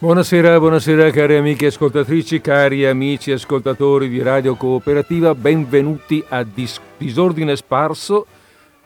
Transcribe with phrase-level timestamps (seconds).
[0.00, 7.56] Buonasera, buonasera cari amiche ascoltatrici, cari amici ascoltatori di Radio Cooperativa, benvenuti a Dis- Disordine
[7.56, 8.24] Sparso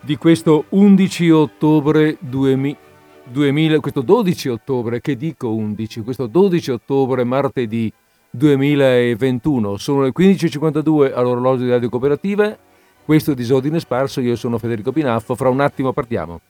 [0.01, 2.79] di questo 11 ottobre 2000,
[3.25, 7.93] 2000, questo 12 ottobre, che dico 11, questo 12 ottobre martedì
[8.31, 9.77] 2021.
[9.77, 12.57] Sono le 15.52 all'orologio di Radio Cooperativa,
[13.05, 16.41] questo è Disordine Sparso, io sono Federico Pinaffo, fra un attimo partiamo.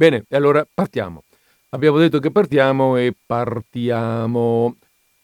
[0.00, 1.24] Bene, allora partiamo.
[1.72, 4.76] Abbiamo detto che partiamo e partiamo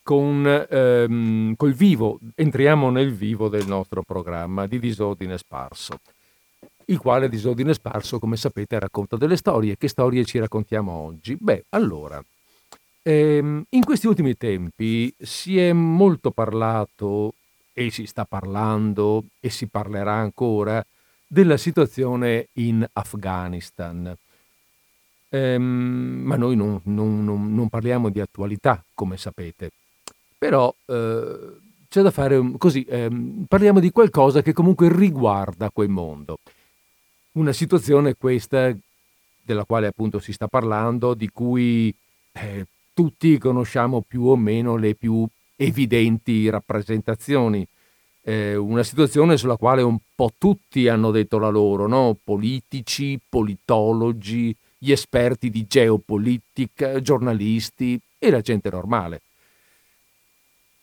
[0.02, 6.00] con ehm, col vivo, entriamo nel vivo del nostro programma di Disordine Sparso,
[6.84, 9.78] il quale Disordine Sparso, come sapete, racconta delle storie.
[9.78, 11.38] Che storie ci raccontiamo oggi?
[11.40, 12.22] Beh, allora,
[13.00, 17.32] ehm, in questi ultimi tempi si è molto parlato
[17.72, 20.84] e si sta parlando e si parlerà ancora
[21.26, 24.14] della situazione in Afghanistan
[25.36, 29.70] Ehm, ma noi non, non- non- non parliamo di attualità, come sapete.
[30.38, 31.56] Però eh,
[31.88, 36.38] c'è da fare un- così, ehm, parliamo di qualcosa che comunque riguarda quel mondo.
[37.32, 38.74] Una situazione questa
[39.42, 41.94] della quale appunto si sta parlando, di cui
[42.32, 45.26] eh, tutti conosciamo più o meno le più
[45.56, 47.66] evidenti rappresentazioni.
[48.22, 52.16] Eh, una situazione sulla quale un po' tutti hanno detto la loro, no?
[52.22, 54.54] Politici, politologi,
[54.86, 59.20] gli esperti di geopolitica, giornalisti e la gente normale.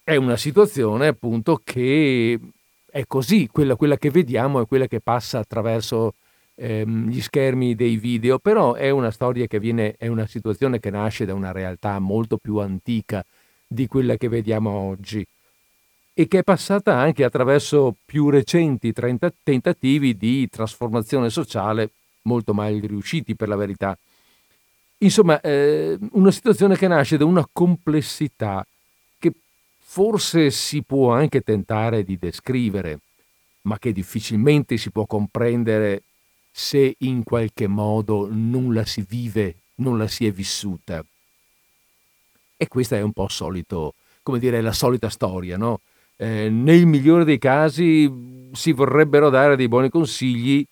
[0.03, 2.37] È una situazione appunto che
[2.85, 6.15] è così, quella, quella che vediamo è quella che passa attraverso
[6.55, 10.89] ehm, gli schermi dei video, però è una storia che viene, è una situazione che
[10.89, 13.23] nasce da una realtà molto più antica
[13.65, 15.25] di quella che vediamo oggi
[16.13, 21.89] e che è passata anche attraverso più recenti tentativi di trasformazione sociale
[22.23, 23.97] molto mai riusciti per la verità.
[24.99, 28.65] Insomma, eh, una situazione che nasce da una complessità
[29.17, 29.33] che
[29.79, 32.99] forse si può anche tentare di descrivere,
[33.63, 36.03] ma che difficilmente si può comprendere
[36.51, 41.03] se in qualche modo non la si vive, non la si è vissuta.
[42.55, 45.81] E questa è un po' solito, come dire, la solita storia, no?
[46.15, 50.65] Eh, nel migliore dei casi si vorrebbero dare dei buoni consigli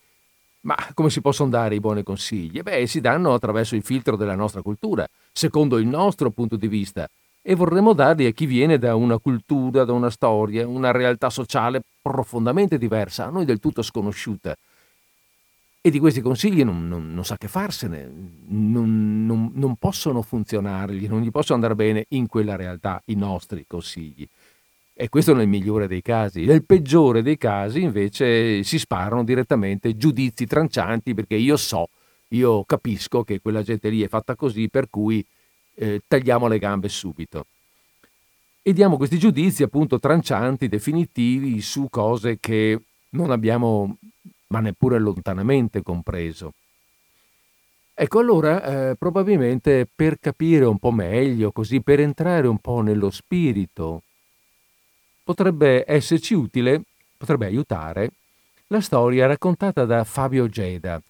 [0.61, 2.61] ma come si possono dare i buoni consigli?
[2.61, 7.07] Beh, si danno attraverso il filtro della nostra cultura, secondo il nostro punto di vista,
[7.41, 11.81] e vorremmo darli a chi viene da una cultura, da una storia, una realtà sociale
[12.01, 14.55] profondamente diversa, a noi del tutto sconosciuta.
[15.83, 18.07] E di questi consigli non, non- non sa che farsene,
[18.49, 24.27] non, non- possono funzionargli, non gli possono andare bene in quella realtà i nostri consigli.
[25.01, 26.45] E questo nel migliore dei casi.
[26.45, 31.89] Nel peggiore dei casi invece si sparano direttamente giudizi trancianti perché io so,
[32.27, 35.25] io capisco che quella gente lì è fatta così per cui
[35.73, 37.47] eh, tagliamo le gambe subito.
[38.61, 42.79] E diamo questi giudizi appunto trancianti, definitivi su cose che
[43.09, 43.97] non abbiamo
[44.49, 46.53] ma neppure lontanamente compreso.
[47.95, 53.09] Ecco, allora eh, probabilmente per capire un po' meglio, così per entrare un po' nello
[53.09, 54.03] spirito
[55.31, 56.81] potrebbe esserci utile,
[57.17, 58.11] potrebbe aiutare,
[58.67, 61.01] la storia raccontata da Fabio Geda,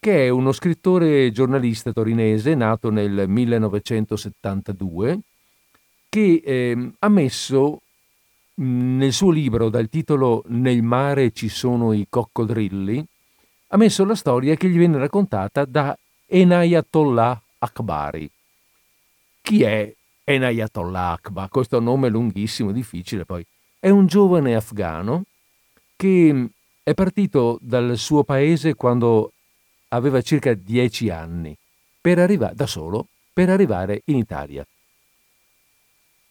[0.00, 5.18] che è uno scrittore giornalista torinese nato nel 1972,
[6.08, 7.82] che ehm, ha messo
[8.54, 13.04] nel suo libro dal titolo Nel mare ci sono i coccodrilli,
[13.68, 15.94] ha messo la storia che gli viene raccontata da
[16.26, 18.30] Enayatollah Akbari.
[19.42, 21.50] Chi è Enayatollah Akbar?
[21.50, 23.46] Questo nome lunghissimo, difficile poi.
[23.80, 25.22] È un giovane afgano
[25.94, 26.48] che
[26.82, 29.32] è partito dal suo paese quando
[29.88, 31.56] aveva circa dieci anni,
[32.00, 34.66] per arrivare da solo, per arrivare in Italia.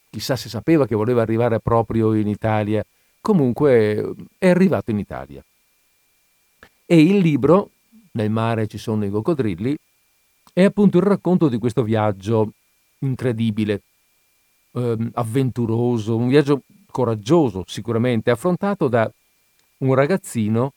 [0.09, 2.85] Chissà se sapeva che voleva arrivare proprio in Italia,
[3.21, 5.41] comunque è arrivato in Italia.
[6.85, 7.69] E il libro,
[8.17, 9.77] Nel mare ci sono i coccodrilli,
[10.51, 12.51] è appunto il racconto di questo viaggio
[12.99, 13.81] incredibile,
[14.73, 16.63] ehm, avventuroso, un viaggio
[16.97, 19.07] coraggioso sicuramente, affrontato da
[19.79, 20.73] un ragazzino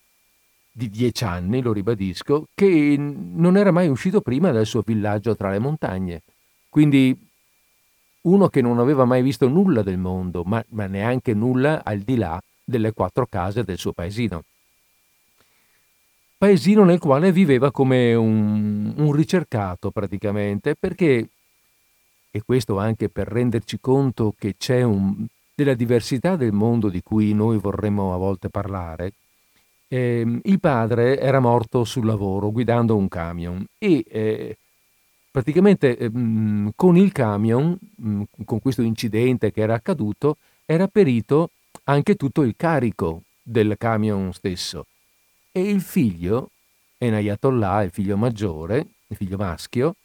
[0.70, 5.50] di dieci anni, lo ribadisco, che non era mai uscito prima dal suo villaggio tra
[5.50, 6.20] le montagne.
[6.68, 7.18] Quindi
[8.22, 12.16] uno che non aveva mai visto nulla del mondo, ma, ma neanche nulla al di
[12.16, 14.44] là delle quattro case del suo paesino.
[16.36, 21.26] Paesino nel quale viveva come un, un ricercato praticamente, perché
[22.30, 25.26] e questo anche per renderci conto che c'è un,
[25.60, 29.12] della diversità del mondo di cui noi vorremmo a volte parlare,
[29.88, 34.56] eh, il padre era morto sul lavoro guidando un camion e eh,
[35.30, 36.10] praticamente eh,
[36.74, 41.50] con il camion, mh, con questo incidente che era accaduto, era perito
[41.84, 44.86] anche tutto il carico del camion stesso.
[45.52, 46.52] E il figlio,
[46.96, 49.96] Enayatollah, il figlio maggiore, il figlio maschio,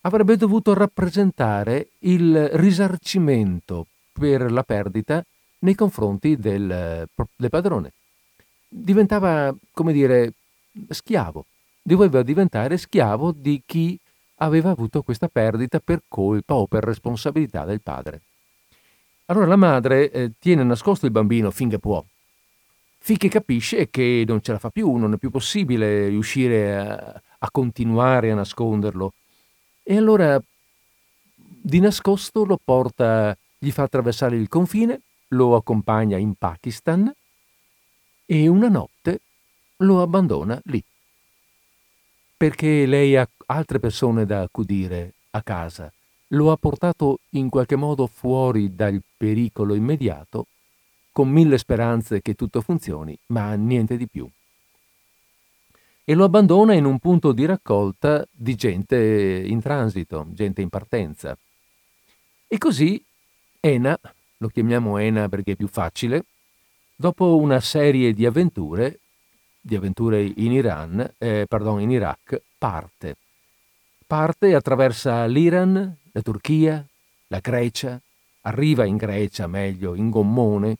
[0.00, 3.86] avrebbe dovuto rappresentare il risarcimento
[4.18, 5.24] per la perdita
[5.60, 7.92] nei confronti del, del padrone.
[8.68, 10.32] Diventava, come dire,
[10.88, 11.46] schiavo.
[11.82, 13.98] Doveva diventare schiavo di chi
[14.36, 18.20] aveva avuto questa perdita per colpa o per responsabilità del padre.
[19.26, 22.04] Allora la madre eh, tiene nascosto il bambino finché può,
[22.98, 27.50] finché capisce che non ce la fa più, non è più possibile riuscire a, a
[27.50, 29.12] continuare a nasconderlo.
[29.82, 30.40] E allora
[31.66, 37.12] di nascosto lo porta, gli fa attraversare il confine, lo accompagna in Pakistan
[38.24, 39.20] e una notte
[39.78, 40.82] lo abbandona lì.
[42.36, 45.90] Perché lei ha altre persone da accudire a casa
[46.28, 50.46] lo ha portato in qualche modo fuori dal pericolo immediato,
[51.12, 54.28] con mille speranze che tutto funzioni, ma niente di più.
[56.08, 61.36] E lo abbandona in un punto di raccolta di gente in transito, gente in partenza.
[62.46, 63.02] E così
[63.66, 63.98] Ena,
[64.36, 66.24] lo chiamiamo Ena perché è più facile,
[66.94, 69.00] dopo una serie di avventure,
[69.60, 73.16] di avventure in Iran, eh, pardon, in Iraq, parte.
[74.06, 76.86] Parte attraversa l'Iran, la Turchia,
[77.26, 78.00] la Grecia,
[78.42, 80.76] arriva in Grecia meglio, in gommone,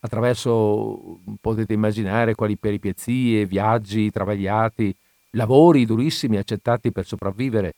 [0.00, 4.92] attraverso, potete immaginare quali peripezie, viaggi travagliati,
[5.30, 7.74] lavori durissimi accettati per sopravvivere,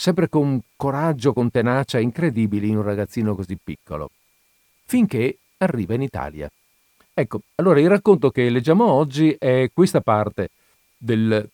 [0.00, 4.10] sempre con coraggio, con tenacia incredibili in un ragazzino così piccolo,
[4.84, 6.48] finché arriva in Italia.
[7.12, 10.50] Ecco, allora il racconto che leggiamo oggi è questa parte
[10.96, 11.50] del,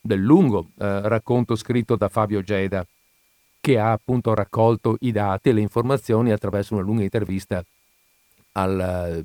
[0.00, 2.86] del lungo eh, racconto scritto da Fabio Geda,
[3.60, 7.62] che ha appunto raccolto i dati e le informazioni attraverso una lunga intervista
[8.52, 9.24] al,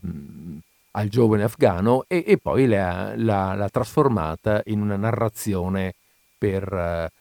[0.91, 5.94] al giovane afgano e, e poi l'ha, trasformata in una narrazione
[6.38, 7.19] per, eh,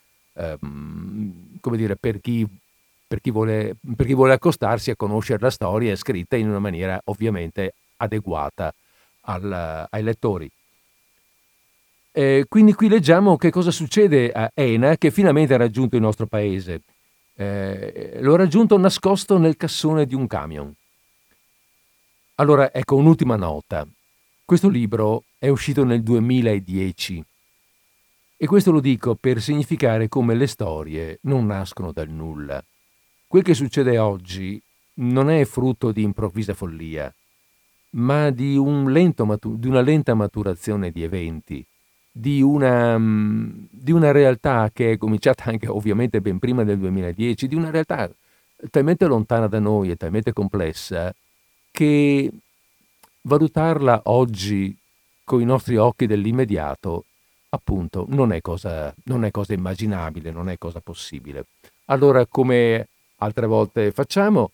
[0.59, 2.47] come dire, per chi,
[3.07, 7.01] per, chi vuole, per chi vuole accostarsi a conoscere la storia, scritta in una maniera
[7.05, 8.73] ovviamente adeguata
[9.23, 10.51] al, ai lettori.
[12.13, 16.27] Eh, quindi qui leggiamo che cosa succede a Ena che finalmente ha raggiunto il nostro
[16.27, 16.83] paese
[17.41, 20.73] eh, l'ho raggiunto nascosto nel cassone di un camion.
[22.37, 23.87] Allora, ecco un'ultima nota.
[24.45, 27.25] Questo libro è uscito nel 2010
[28.41, 32.65] e questo lo dico per significare come le storie non nascono dal nulla.
[33.27, 34.61] Quel che succede oggi
[35.01, 37.13] non è frutto di improvvisa follia,
[37.91, 41.67] ma di, un matu- di una lenta maturazione di eventi
[42.19, 47.47] di una, mm, di una realtà che è cominciata anche ovviamente ben prima del 2010,
[47.47, 48.11] di una realtà
[48.71, 51.15] talmente lontana da noi e talmente complessa
[51.71, 52.31] che
[53.23, 54.77] valutarla oggi
[55.23, 57.05] con i nostri occhi dell'immediato,
[57.51, 61.47] appunto, non è cosa, non è cosa immaginabile, non è cosa possibile.
[61.87, 64.53] Allora, come altre volte facciamo,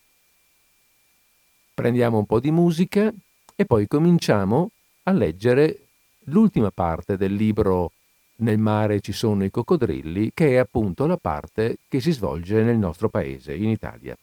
[1.75, 3.13] prendiamo un po' di musica
[3.57, 4.71] e poi cominciamo
[5.05, 5.87] a leggere
[6.27, 7.93] l'ultima parte del libro
[8.37, 12.77] Nel mare ci sono i coccodrilli, che è appunto la parte che si svolge nel
[12.77, 14.17] nostro paese, in Italia.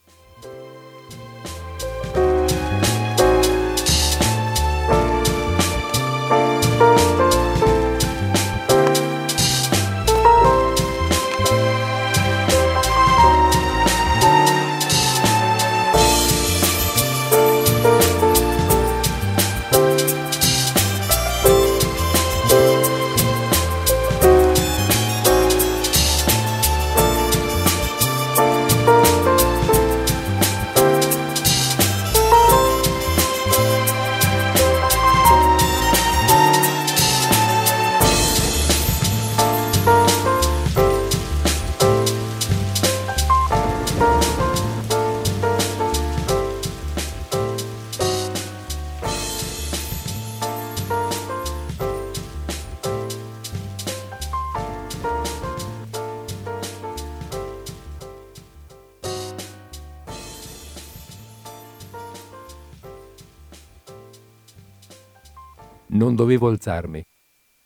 [66.22, 67.04] Dovevo alzarmi.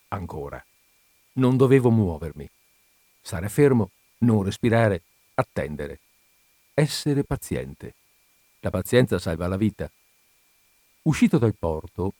[0.08, 0.64] Ancora.
[1.34, 2.48] Non dovevo muovermi.
[3.20, 5.02] Stare fermo, non respirare,
[5.34, 6.00] attendere.
[6.72, 7.94] essere paziente.
[8.60, 9.90] La pazienza salva la vita.
[11.02, 12.14] Uscito dal porto,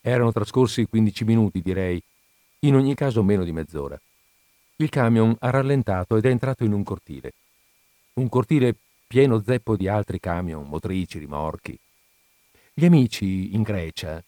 [0.00, 2.02] erano trascorsi 15 minuti, direi,
[2.60, 4.00] in ogni caso meno di mezz'ora.
[4.76, 7.32] Il camion ha rallentato ed è entrato in un cortile.
[8.14, 8.74] Un cortile
[9.06, 11.78] pieno zeppo di altri camion, motrici, rimorchi.
[12.72, 14.22] Gli amici in Grecia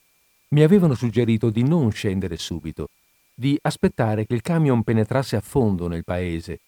[0.54, 2.90] mi avevano suggerito di non scendere subito,
[3.34, 6.60] di aspettare che il camion penetrasse a fondo nel paese,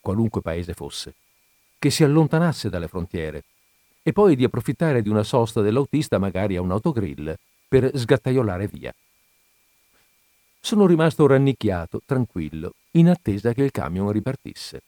[0.00, 1.14] qualunque paese fosse,
[1.76, 3.42] che si allontanasse dalle frontiere,
[4.04, 7.34] e poi di approfittare di una sosta dell'autista magari a un autogrill
[7.66, 8.94] per sgattaiolare via.
[10.60, 14.82] Sono rimasto rannicchiato, tranquillo, in attesa che il camion ripartisse.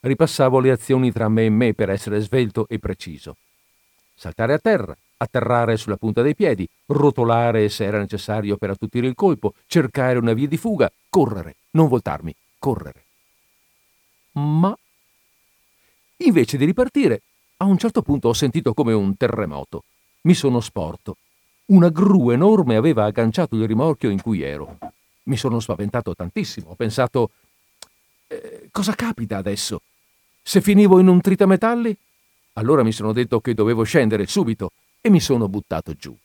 [0.00, 3.36] Ripassavo le azioni tra me e me per essere svelto e preciso.
[4.14, 9.14] Saltare a terra, atterrare sulla punta dei piedi, rotolare se era necessario per attutire il
[9.14, 13.04] colpo, cercare una via di fuga, correre, non voltarmi, correre.
[14.32, 14.76] Ma
[16.18, 17.22] invece di ripartire,
[17.58, 19.84] a un certo punto ho sentito come un terremoto.
[20.22, 21.16] Mi sono sporto.
[21.66, 24.78] Una gru enorme aveva agganciato il rimorchio in cui ero.
[25.24, 26.70] Mi sono spaventato tantissimo.
[26.70, 27.30] Ho pensato,
[28.26, 29.80] eh, cosa capita adesso?
[30.42, 31.96] Se finivo in un tritametalli?
[32.54, 34.72] Allora mi sono detto che dovevo scendere subito
[35.06, 36.16] e mi sono buttato giù.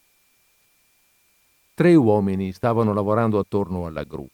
[1.73, 4.25] Tre uomini stavano lavorando attorno alla gru.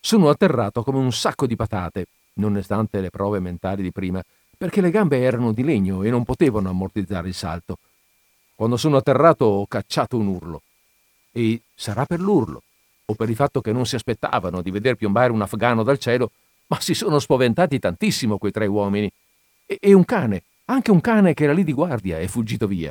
[0.00, 4.22] Sono atterrato come un sacco di patate, nonostante le prove mentali di prima,
[4.56, 7.76] perché le gambe erano di legno e non potevano ammortizzare il salto.
[8.54, 10.62] Quando sono atterrato ho cacciato un urlo.
[11.30, 12.62] E sarà per l'urlo,
[13.04, 16.30] o per il fatto che non si aspettavano di veder piombare un afgano dal cielo,
[16.68, 19.12] ma si sono spaventati tantissimo quei tre uomini.
[19.66, 22.90] E, e un cane, anche un cane che era lì di guardia, è fuggito via.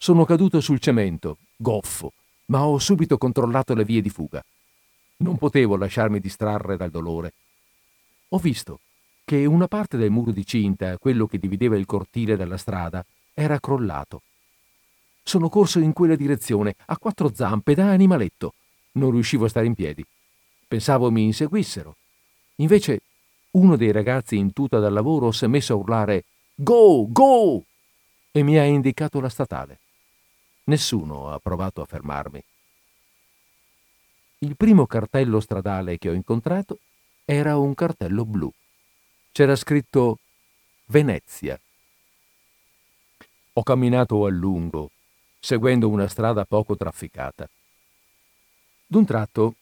[0.00, 2.12] Sono caduto sul cemento, goffo,
[2.46, 4.42] ma ho subito controllato le vie di fuga.
[5.18, 7.32] Non potevo lasciarmi distrarre dal dolore.
[8.28, 8.78] Ho visto
[9.24, 13.58] che una parte del muro di cinta, quello che divideva il cortile dalla strada, era
[13.58, 14.22] crollato.
[15.22, 18.54] Sono corso in quella direzione, a quattro zampe, da animaletto.
[18.92, 20.06] Non riuscivo a stare in piedi.
[20.66, 21.96] Pensavo mi inseguissero.
[22.56, 23.00] Invece
[23.50, 26.24] uno dei ragazzi in tuta dal lavoro si è messo a urlare
[26.54, 27.64] Go, go!
[28.30, 29.80] e mi ha indicato la statale.
[30.68, 32.44] Nessuno ha provato a fermarmi.
[34.40, 36.78] Il primo cartello stradale che ho incontrato
[37.24, 38.52] era un cartello blu.
[39.32, 40.18] C'era scritto
[40.86, 41.58] Venezia.
[43.54, 44.90] Ho camminato a lungo,
[45.40, 47.48] seguendo una strada poco trafficata.
[48.86, 49.54] D'un tratto,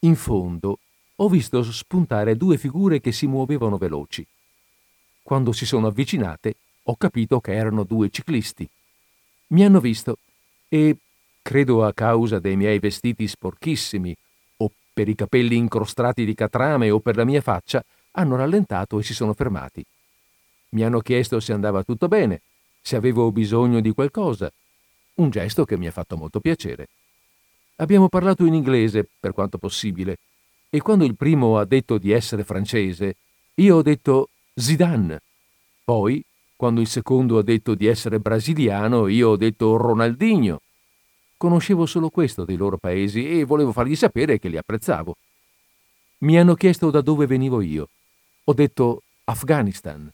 [0.00, 0.78] in fondo,
[1.16, 4.26] ho visto spuntare due figure che si muovevano veloci.
[5.22, 8.66] Quando si sono avvicinate, ho capito che erano due ciclisti.
[9.54, 10.18] Mi hanno visto
[10.68, 10.96] e,
[11.40, 14.12] credo a causa dei miei vestiti sporchissimi,
[14.56, 19.04] o per i capelli incrostati di catrame o per la mia faccia, hanno rallentato e
[19.04, 19.84] si sono fermati.
[20.70, 22.42] Mi hanno chiesto se andava tutto bene,
[22.82, 24.52] se avevo bisogno di qualcosa,
[25.14, 26.88] un gesto che mi ha fatto molto piacere.
[27.76, 30.18] Abbiamo parlato in inglese, per quanto possibile,
[30.68, 33.14] e quando il primo ha detto di essere francese,
[33.54, 35.22] io ho detto Zidane.
[35.84, 36.24] Poi
[36.64, 40.62] quando il secondo ha detto di essere brasiliano, io ho detto Ronaldinho.
[41.36, 45.14] Conoscevo solo questo dei loro paesi e volevo fargli sapere che li apprezzavo.
[46.20, 47.90] Mi hanno chiesto da dove venivo io.
[48.44, 50.10] Ho detto Afghanistan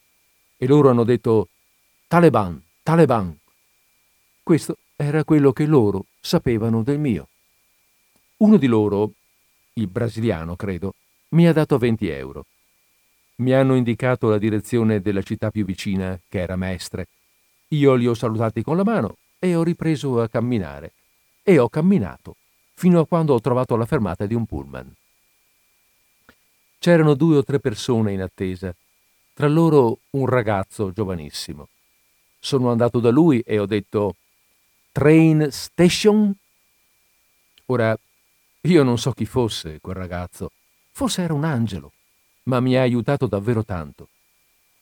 [0.56, 1.50] e loro hanno detto
[2.08, 3.38] Taliban, Taliban.
[4.42, 7.28] Questo era quello che loro sapevano del mio.
[8.38, 9.12] Uno di loro,
[9.74, 10.96] il brasiliano credo,
[11.28, 12.44] mi ha dato 20 euro.
[13.40, 17.08] Mi hanno indicato la direzione della città più vicina, che era Mestre.
[17.68, 20.92] Io li ho salutati con la mano e ho ripreso a camminare.
[21.42, 22.36] E ho camminato
[22.74, 24.94] fino a quando ho trovato la fermata di un pullman.
[26.78, 28.74] C'erano due o tre persone in attesa,
[29.32, 31.68] tra loro un ragazzo giovanissimo.
[32.38, 34.16] Sono andato da lui e ho detto
[34.92, 36.34] Train Station?
[37.66, 37.98] Ora,
[38.62, 40.52] io non so chi fosse quel ragazzo,
[40.92, 41.92] forse era un angelo
[42.50, 44.08] ma mi ha aiutato davvero tanto.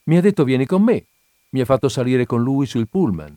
[0.05, 1.05] Mi ha detto vieni con me,
[1.49, 3.35] mi ha fatto salire con lui sul pullman.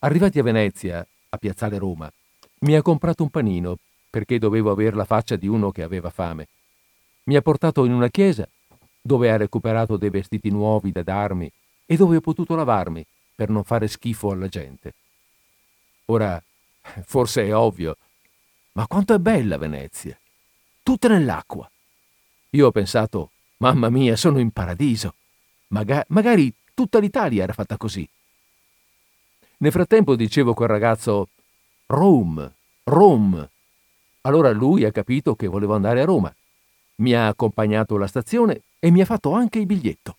[0.00, 2.12] Arrivati a Venezia, a Piazzale Roma,
[2.60, 3.78] mi ha comprato un panino
[4.10, 6.48] perché dovevo avere la faccia di uno che aveva fame.
[7.24, 8.46] Mi ha portato in una chiesa
[9.00, 11.50] dove ha recuperato dei vestiti nuovi da darmi
[11.86, 13.04] e dove ho potuto lavarmi
[13.34, 14.92] per non fare schifo alla gente.
[16.06, 16.40] Ora,
[17.06, 17.96] forse è ovvio,
[18.72, 20.18] ma quanto è bella Venezia!
[20.82, 21.68] Tutta nell'acqua.
[22.50, 25.14] Io ho pensato, Mamma mia, sono in paradiso.
[25.68, 28.08] Maga- magari tutta l'Italia era fatta così.
[29.58, 31.28] Nel frattempo dicevo a quel ragazzo
[31.86, 32.52] Rome,
[32.84, 33.50] Rome.
[34.22, 36.34] Allora lui ha capito che volevo andare a Roma.
[36.96, 40.16] Mi ha accompagnato alla stazione e mi ha fatto anche il biglietto.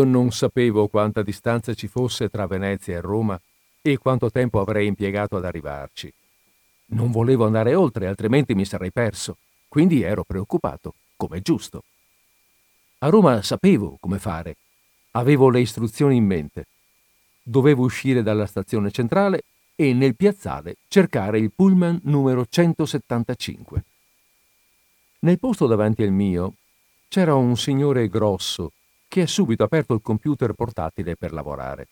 [0.00, 3.38] Io non sapevo quanta distanza ci fosse tra Venezia e Roma
[3.82, 6.10] e quanto tempo avrei impiegato ad arrivarci.
[6.92, 9.36] Non volevo andare oltre, altrimenti mi sarei perso,
[9.68, 11.84] quindi ero preoccupato, come giusto.
[13.00, 14.56] A Roma sapevo come fare,
[15.10, 16.66] avevo le istruzioni in mente.
[17.42, 19.42] Dovevo uscire dalla stazione centrale
[19.74, 23.84] e nel piazzale cercare il pullman numero 175.
[25.18, 26.54] Nel posto davanti al mio
[27.08, 28.72] c'era un signore grosso
[29.10, 31.88] che ha subito aperto il computer portatile per lavorare.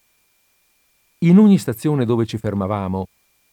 [1.23, 3.09] In ogni stazione dove ci fermavamo,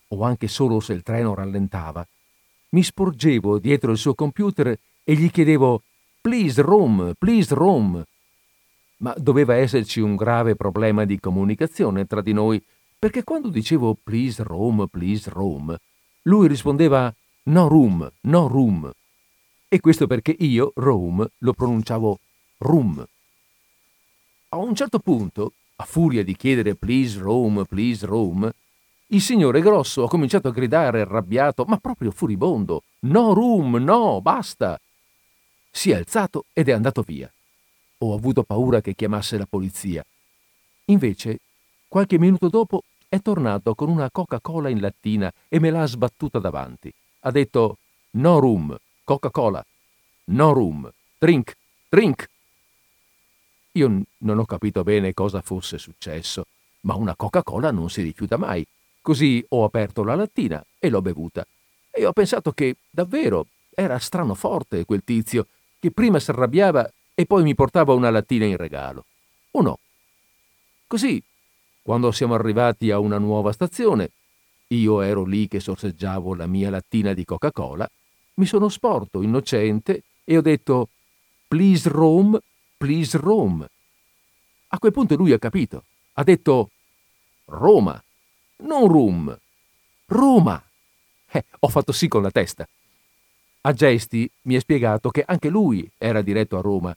[0.10, 2.08] o anche solo se il treno rallentava,
[2.70, 4.68] mi sporgevo dietro il suo computer
[5.04, 5.82] e gli chiedevo
[6.22, 8.04] Please room, please room.
[8.98, 12.64] Ma doveva esserci un grave problema di comunicazione tra di noi,
[13.00, 15.76] perché quando dicevo please room, please room,
[16.24, 17.12] lui rispondeva
[17.46, 18.92] no room, no room.
[19.68, 22.20] E questo perché io, room, lo pronunciavo
[22.60, 23.04] room.
[24.56, 28.50] A un certo punto, a furia di chiedere please room, please room,
[29.08, 32.84] il signore Grosso ha cominciato a gridare arrabbiato, ma proprio furibondo.
[33.00, 34.80] No room, no, basta.
[35.70, 37.30] Si è alzato ed è andato via.
[37.98, 40.06] Ho avuto paura che chiamasse la polizia.
[40.86, 41.40] Invece,
[41.90, 46.90] qualche minuto dopo, è tornato con una Coca-Cola in lattina e me l'ha sbattuta davanti.
[47.20, 47.80] Ha detto
[48.12, 49.66] No room, Coca-Cola.
[50.28, 50.90] No room,
[51.20, 51.58] drink,
[51.90, 52.30] drink.
[53.76, 56.46] Io non ho capito bene cosa fosse successo,
[56.82, 58.66] ma una Coca-Cola non si rifiuta mai.
[59.02, 61.46] Così ho aperto la lattina e l'ho bevuta.
[61.92, 67.26] E ho pensato che, davvero, era strano forte quel tizio, che prima si arrabbiava e
[67.26, 69.06] poi mi portava una lattina in regalo.
[69.52, 69.80] O no?
[70.88, 71.22] Così,
[71.82, 74.12] quando siamo arrivati a una nuova stazione,
[74.68, 77.90] io ero lì che sorseggiavo la mia lattina di Coca-Cola,
[78.36, 80.88] mi sono sporto, innocente, e ho detto
[81.48, 82.40] Please Rome,
[82.78, 83.70] please Rome.
[84.70, 85.84] A quel punto lui ha capito.
[86.14, 86.72] Ha detto
[87.46, 88.02] Roma
[88.58, 89.38] non rum,
[90.08, 90.64] Roma.
[91.32, 92.68] Eh, ho fatto sì con la testa.
[93.62, 96.96] A gesti mi ha spiegato che anche lui era diretto a Roma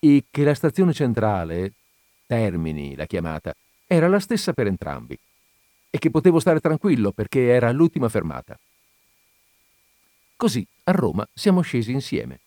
[0.00, 1.72] e che la stazione centrale,
[2.26, 3.54] Termini la chiamata,
[3.86, 5.18] era la stessa per entrambi
[5.90, 8.58] e che potevo stare tranquillo perché era l'ultima fermata.
[10.36, 12.40] Così a Roma siamo scesi insieme.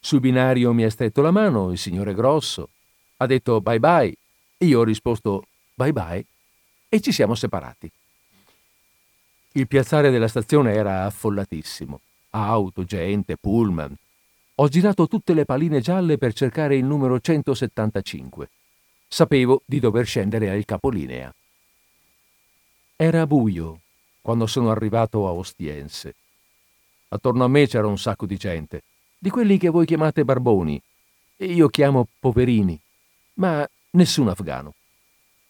[0.00, 2.70] Sul binario mi ha stretto la mano il signore Grosso,
[3.18, 4.16] ha detto bye bye
[4.58, 6.24] io ho risposto bye bye
[6.88, 7.90] e ci siamo separati.
[9.52, 12.00] Il piazzale della stazione era affollatissimo.
[12.30, 13.94] Auto, gente, pullman.
[14.56, 18.50] Ho girato tutte le paline gialle per cercare il numero 175.
[19.06, 21.32] Sapevo di dover scendere al capolinea.
[22.96, 23.80] Era buio
[24.20, 26.14] quando sono arrivato a Ostiense.
[27.08, 28.82] Attorno a me c'era un sacco di gente,
[29.18, 30.80] di quelli che voi chiamate barboni,
[31.36, 32.78] e io chiamo poverini,
[33.34, 34.74] ma nessun afgano.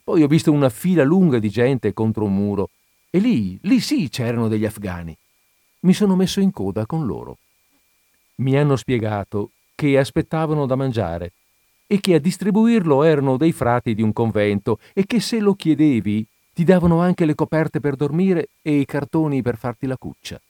[0.03, 2.71] Poi ho visto una fila lunga di gente contro un muro
[3.11, 5.17] e lì, lì sì c'erano degli afghani.
[5.81, 7.39] Mi sono messo in coda con loro.
[8.37, 11.33] Mi hanno spiegato che aspettavano da mangiare
[11.87, 16.27] e che a distribuirlo erano dei frati di un convento e che se lo chiedevi
[16.53, 20.41] ti davano anche le coperte per dormire e i cartoni per farti la cuccia.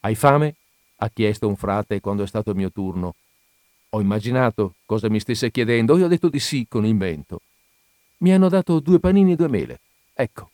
[0.00, 0.54] Hai fame?
[0.96, 3.14] Ha chiesto un frate quando è stato il mio turno.
[3.90, 7.40] Ho immaginato cosa mi stesse chiedendo e ho detto di sì con invento.
[8.18, 9.80] Mi hanno dato due panini e due mele.
[10.14, 10.50] Ecco,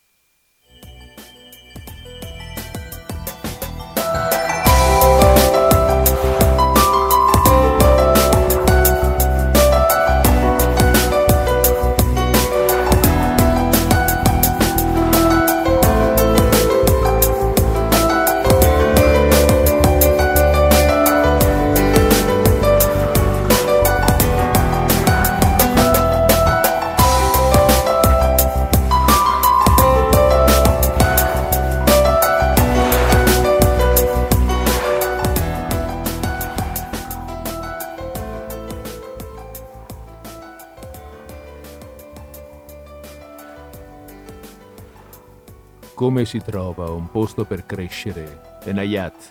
[46.03, 49.29] Come si trova un posto per crescere, Enayat?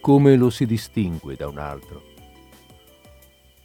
[0.00, 2.00] Come lo si distingue da un altro?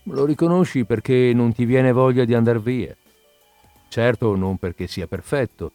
[0.06, 2.98] Lo riconosci perché non ti viene voglia di andar via.
[3.90, 5.74] Certo non perché sia perfetto.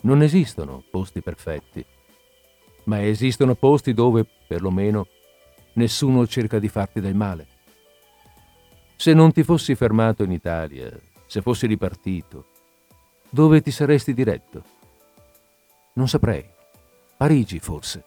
[0.00, 1.86] Non esistono posti perfetti.
[2.86, 5.06] Ma esistono posti dove, perlomeno,
[5.74, 7.46] nessuno cerca di farti del male.
[8.96, 10.90] Se non ti fossi fermato in Italia,
[11.26, 12.46] se fossi ripartito,
[13.30, 14.73] dove ti saresti diretto?
[15.94, 16.44] Non saprei.
[17.16, 18.04] Parigi, forse.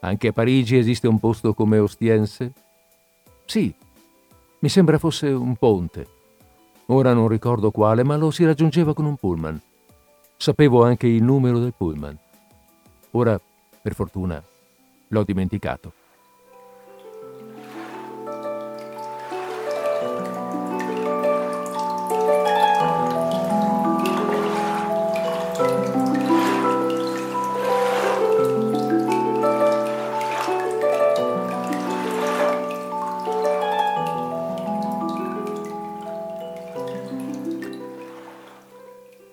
[0.00, 2.52] Anche a Parigi esiste un posto come Ostiense?
[3.44, 3.74] Sì,
[4.60, 6.06] Mi sembra fosse un ponte.
[6.86, 9.60] Ora non ricordo quale, ma lo si raggiungeva con un pullman.
[10.36, 12.18] Sapevo anche il numero del pullman.
[13.12, 13.40] Ora,
[13.80, 14.42] per fortuna,
[15.08, 15.92] l'ho dimenticato.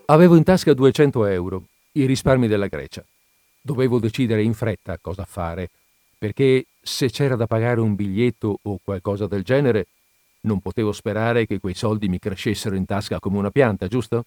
[0.07, 1.63] Avevo in tasca 200 euro,
[1.93, 3.03] i risparmi della Grecia.
[3.59, 5.71] Dovevo decidere in fretta cosa fare,
[6.15, 9.87] perché se c'era da pagare un biglietto o qualcosa del genere,
[10.41, 14.25] non potevo sperare che quei soldi mi crescessero in tasca come una pianta, giusto?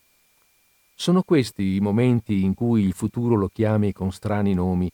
[0.96, 4.90] Sono questi i momenti in cui il futuro lo chiami con strani nomi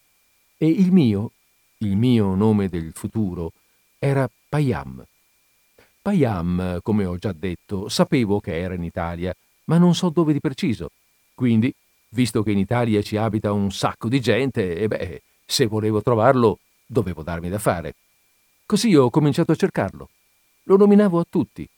[0.58, 1.30] e il mio,
[1.78, 3.52] il mio nome del futuro,
[3.98, 5.02] era Payam.
[6.02, 10.40] Payam, come ho già detto, sapevo che era in Italia ma non so dove di
[10.40, 10.90] preciso.
[11.34, 11.72] Quindi,
[12.10, 16.58] visto che in Italia ci abita un sacco di gente, e beh, se volevo trovarlo,
[16.86, 17.94] dovevo darmi da fare.
[18.66, 20.08] Così ho cominciato a cercarlo.
[20.64, 21.68] Lo nominavo a tutti.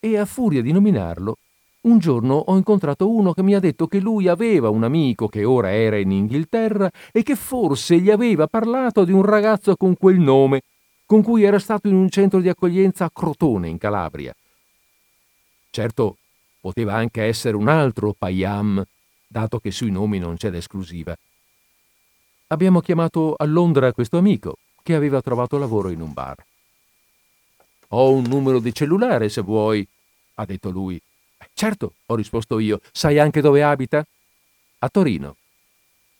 [0.00, 1.36] E a furia di nominarlo,
[1.82, 5.44] un giorno ho incontrato uno che mi ha detto che lui aveva un amico che
[5.44, 10.18] ora era in Inghilterra e che forse gli aveva parlato di un ragazzo con quel
[10.18, 10.62] nome,
[11.04, 14.34] con cui era stato in un centro di accoglienza a Crotone, in Calabria.
[15.70, 16.18] Certo,
[16.62, 18.80] Poteva anche essere un altro Payam,
[19.26, 21.12] dato che sui nomi non c'è l'esclusiva.
[22.46, 26.36] Abbiamo chiamato a Londra questo amico, che aveva trovato lavoro in un bar.
[27.88, 29.84] Ho un numero di cellulare, se vuoi,
[30.36, 31.02] ha detto lui.
[31.52, 32.80] Certo, ho risposto io.
[32.92, 34.06] Sai anche dove abita?
[34.78, 35.34] A Torino.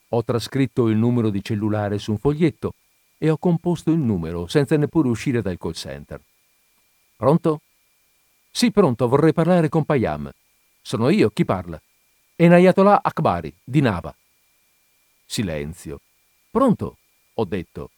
[0.09, 2.75] Ho trascritto il numero di cellulare su un foglietto
[3.17, 6.21] e ho composto il numero senza neppure uscire dal call center.
[7.17, 7.61] Pronto?
[8.55, 10.31] Sì, pronto, vorrei parlare con Payam.
[10.83, 11.81] Sono io, chi parla?
[12.37, 14.15] Enayatollah Akbari, di Nava.
[15.25, 16.01] Silenzio.
[16.51, 16.99] Pronto?
[17.35, 17.91] Ho detto.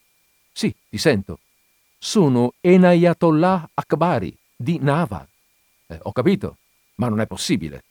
[0.53, 1.39] Sì, ti sento.
[1.97, 5.27] Sono Enayatollah Akbari, di Nava.
[5.87, 6.57] Eh, ho capito,
[6.95, 7.83] ma non è possibile.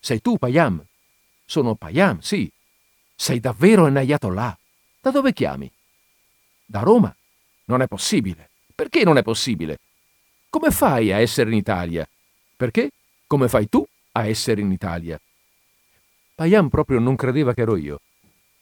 [0.00, 0.82] Sei tu, Payam?
[1.44, 2.50] Sono Payam, sì.
[3.14, 4.58] Sei davvero Enayatollah?
[5.02, 5.70] Da dove chiami?
[6.64, 7.14] Da Roma.
[7.66, 8.48] Non è possibile.
[8.74, 9.78] Perché non è possibile?
[10.50, 12.06] Come fai a essere in Italia?
[12.56, 12.90] Perché?
[13.28, 15.18] Come fai tu a essere in Italia?
[16.34, 18.00] Payam proprio non credeva che ero io.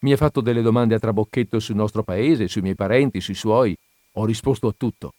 [0.00, 3.74] Mi ha fatto delle domande a trabocchetto sul nostro paese, sui miei parenti, sui suoi.
[4.12, 5.14] Ho risposto a tutto.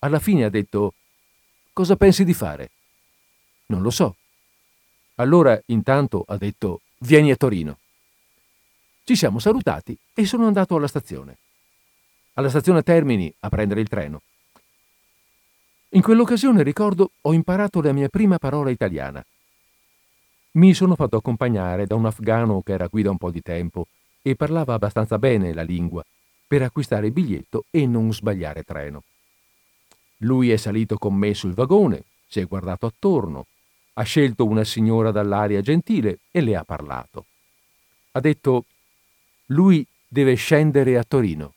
[0.00, 0.92] Alla fine ha detto:
[1.72, 2.70] Cosa pensi di fare?
[3.66, 4.16] Non lo so.
[5.14, 7.78] Allora, intanto, ha detto: Vieni a Torino.
[9.04, 11.38] Ci siamo salutati e sono andato alla stazione.
[12.34, 14.20] Alla stazione Termini a prendere il treno.
[15.92, 19.24] In quell'occasione, ricordo, ho imparato la mia prima parola italiana.
[20.52, 23.88] Mi sono fatto accompagnare da un afgano che era qui da un po' di tempo
[24.22, 26.04] e parlava abbastanza bene la lingua
[26.46, 29.02] per acquistare il biglietto e non sbagliare treno.
[30.18, 33.46] Lui è salito con me sul vagone, si è guardato attorno,
[33.94, 37.24] ha scelto una signora dall'aria gentile e le ha parlato.
[38.12, 38.64] Ha detto,
[39.46, 41.54] lui deve scendere a Torino.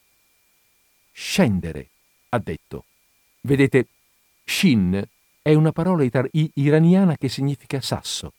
[1.12, 1.90] Scendere,
[2.30, 2.86] ha detto.
[3.42, 3.88] Vedete,
[4.46, 5.02] Shin
[5.42, 8.34] è una parola itar- iraniana che significa sasso.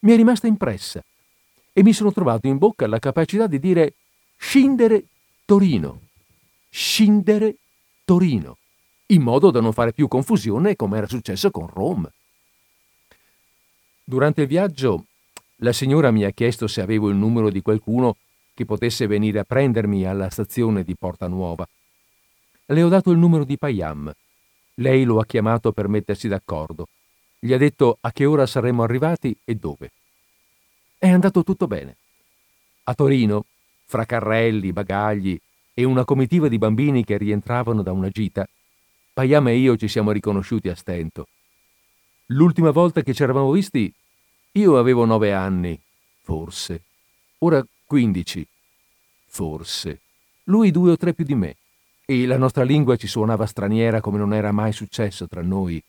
[0.00, 1.02] Mi è rimasta impressa
[1.72, 3.94] e mi sono trovato in bocca la capacità di dire
[4.36, 5.04] scindere
[5.44, 6.08] Torino.
[6.68, 7.56] Scindere
[8.04, 8.56] Torino,
[9.06, 12.12] in modo da non fare più confusione come era successo con Rome.
[14.04, 15.06] Durante il viaggio
[15.56, 18.16] la signora mi ha chiesto se avevo il numero di qualcuno
[18.54, 21.68] che potesse venire a prendermi alla stazione di Porta Nuova.
[22.66, 24.12] Le ho dato il numero di Payam
[24.80, 26.88] lei lo ha chiamato per mettersi d'accordo.
[27.38, 29.92] Gli ha detto a che ora saremmo arrivati e dove.
[30.98, 31.96] È andato tutto bene.
[32.84, 33.44] A Torino,
[33.86, 35.38] fra carrelli, bagagli
[35.72, 38.46] e una comitiva di bambini che rientravano da una gita,
[39.12, 41.28] Payam e io ci siamo riconosciuti a stento.
[42.26, 43.92] L'ultima volta che ci eravamo visti,
[44.52, 45.78] io avevo nove anni,
[46.22, 46.82] forse.
[47.38, 48.46] Ora quindici,
[49.26, 50.00] forse.
[50.44, 51.56] Lui due o tre più di me
[52.10, 55.80] e la nostra lingua ci suonava straniera come non era mai successo tra noi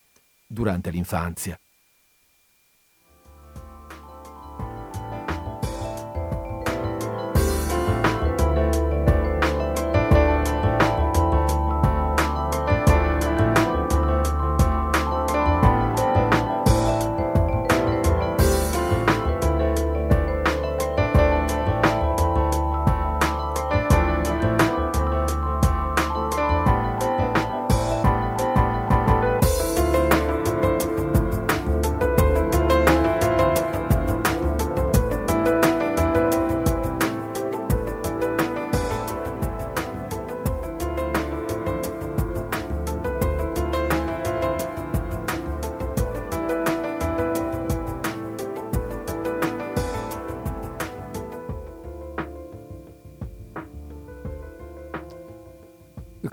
[0.46, 1.60] durante l'infanzia.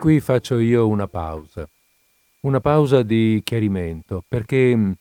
[0.09, 1.69] Qui faccio io una pausa,
[2.41, 4.93] una pausa di chiarimento, perché mm,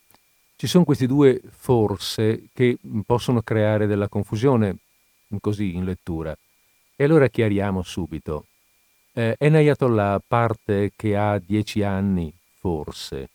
[0.58, 4.76] ci sono questi due forse che possono creare della confusione
[5.34, 6.38] mm, così in lettura.
[6.94, 8.48] E allora chiariamo subito.
[9.14, 13.30] Eh, Enayatollah parte che ha dieci anni, forse,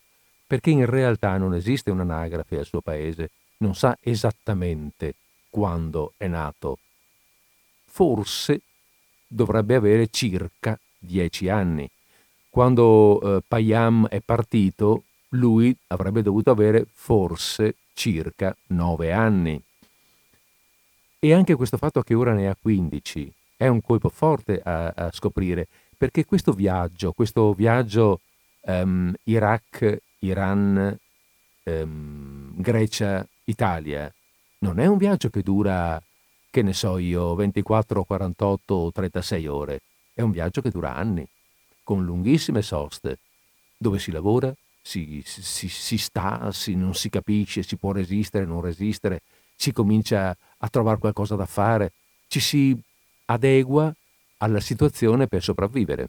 [0.46, 3.30] perché in realtà non esiste un'anagrafe al suo paese,
[3.60, 5.14] non sa esattamente
[5.48, 6.76] quando è nato.
[7.86, 8.60] Forse
[9.26, 11.88] dovrebbe avere circa dieci anni.
[12.48, 19.62] Quando eh, Payam è partito, lui avrebbe dovuto avere forse circa nove anni.
[21.18, 25.10] E anche questo fatto che ora ne ha 15 è un colpo forte a, a
[25.12, 28.20] scoprire, perché questo viaggio, questo viaggio
[28.62, 30.98] um, Iraq, Iran,
[31.64, 34.12] um, Grecia, Italia,
[34.58, 36.02] non è un viaggio che dura,
[36.50, 39.80] che ne so io, 24, 48 o 36 ore,
[40.14, 41.26] è un viaggio che dura anni,
[41.82, 43.18] con lunghissime soste,
[43.76, 48.60] dove si lavora, si, si, si sta, si, non si capisce, si può resistere, non
[48.60, 49.22] resistere,
[49.56, 51.92] si comincia a trovare qualcosa da fare,
[52.26, 52.76] ci si
[53.26, 53.92] adegua
[54.38, 56.08] alla situazione per sopravvivere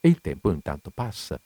[0.00, 1.40] e il tempo intanto passa.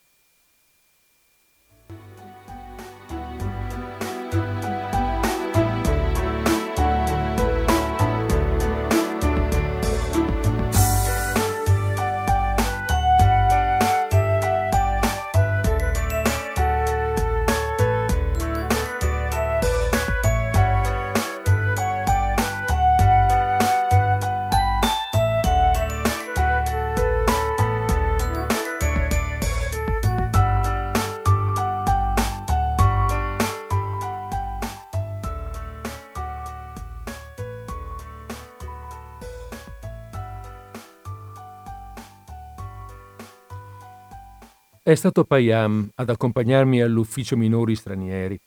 [44.93, 48.39] È stato Payam ad accompagnarmi all'ufficio minori stranieri,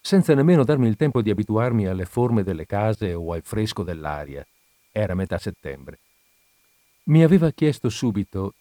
[0.00, 4.46] senza nemmeno darmi il tempo di abituarmi alle forme delle case o al fresco dell'aria.
[4.92, 5.98] Era metà settembre.
[7.06, 8.54] Mi aveva chiesto subito,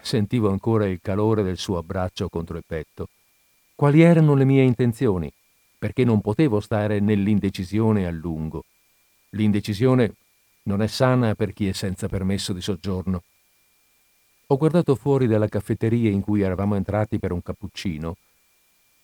[0.00, 3.08] sentivo ancora il calore del suo abbraccio contro il petto,
[3.74, 5.28] quali erano le mie intenzioni,
[5.76, 8.62] perché non potevo stare nell'indecisione a lungo.
[9.30, 10.14] L'indecisione
[10.66, 13.24] non è sana per chi è senza permesso di soggiorno
[14.52, 18.16] ho guardato fuori dalla caffetteria in cui eravamo entrati per un cappuccino.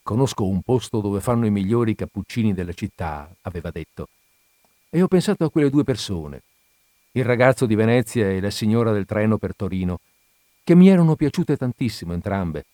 [0.02, 4.08] Conosco un posto dove fanno i migliori cappuccini della città, aveva detto.
[4.90, 6.42] E ho pensato a quelle due persone,
[7.12, 10.00] il ragazzo di Venezia e la signora del treno per Torino,
[10.62, 12.66] che mi erano piaciute tantissimo entrambe,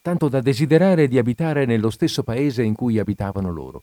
[0.00, 3.82] tanto da desiderare di abitare nello stesso paese in cui abitavano loro.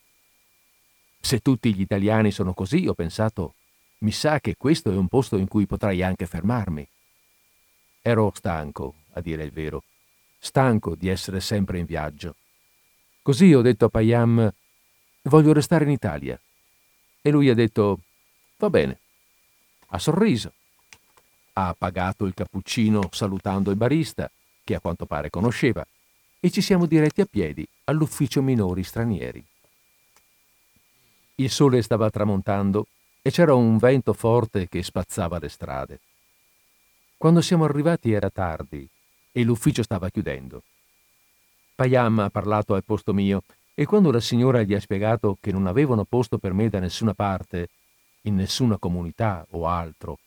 [1.20, 3.56] Se tutti gli italiani sono così, ho pensato,
[4.00, 6.88] mi sa che questo è un posto in cui potrei anche fermarmi.
[8.10, 9.84] Ero stanco, a dire il vero,
[10.40, 12.38] stanco di essere sempre in viaggio.
[13.22, 14.52] Così ho detto a Payam,
[15.26, 16.40] voglio restare in Italia.
[17.22, 18.00] E lui ha detto,
[18.58, 18.98] va bene.
[19.90, 20.52] Ha sorriso.
[21.54, 24.28] Ha pagato il cappuccino salutando il barista,
[24.64, 25.86] che a quanto pare conosceva,
[26.40, 29.46] e ci siamo diretti a piedi all'ufficio minori stranieri.
[31.36, 32.88] Il sole stava tramontando
[33.22, 36.00] e c'era un vento forte che spazzava le strade.
[37.20, 38.90] Quando siamo arrivati era tardi
[39.34, 40.64] e l'ufficio stava chiudendo.
[41.76, 43.44] Payam ha parlato al posto mio
[43.76, 47.14] e quando la signora gli ha spiegato che non avevano posto per me da nessuna
[47.14, 47.72] parte,
[48.22, 50.20] in nessuna comunità o altro,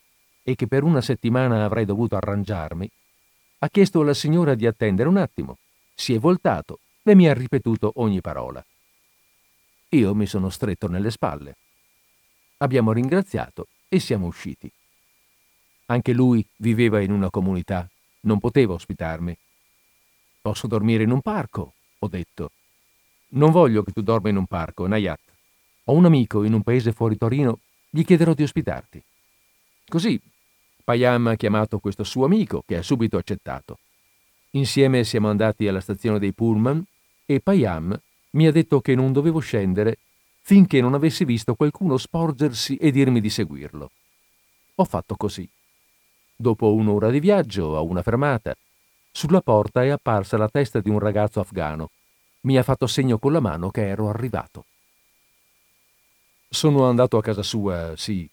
[0.42, 2.90] e che per una settimana avrei dovuto arrangiarmi,
[3.60, 5.56] ha chiesto alla signora di attendere un attimo,
[5.94, 8.62] si è voltato e mi ha ripetuto ogni parola.
[9.88, 11.56] Io mi sono stretto nelle spalle.
[12.58, 14.70] Abbiamo ringraziato e siamo usciti.
[15.92, 17.86] Anche lui viveva in una comunità,
[18.20, 19.36] non poteva ospitarmi.
[20.40, 22.50] Posso dormire in un parco, ho detto.
[23.34, 25.20] Non voglio che tu dorma in un parco, Nayat.
[25.84, 27.58] Ho un amico in un paese fuori Torino,
[27.90, 29.02] gli chiederò di ospitarti.
[29.86, 30.18] Così
[30.82, 33.78] Payam ha chiamato questo suo amico, che ha subito accettato.
[34.52, 36.82] Insieme siamo andati alla stazione dei Pullman
[37.26, 38.00] e Payam
[38.30, 39.98] mi ha detto che non dovevo scendere
[40.40, 43.90] finché non avessi visto qualcuno sporgersi e dirmi di seguirlo.
[44.76, 45.46] Ho fatto così.
[46.42, 48.52] Dopo un'ora di viaggio, a una fermata,
[49.12, 51.90] sulla porta è apparsa la testa di un ragazzo afgano.
[52.40, 54.64] Mi ha fatto segno con la mano che ero arrivato.
[56.48, 58.28] Sono andato a casa sua, sì,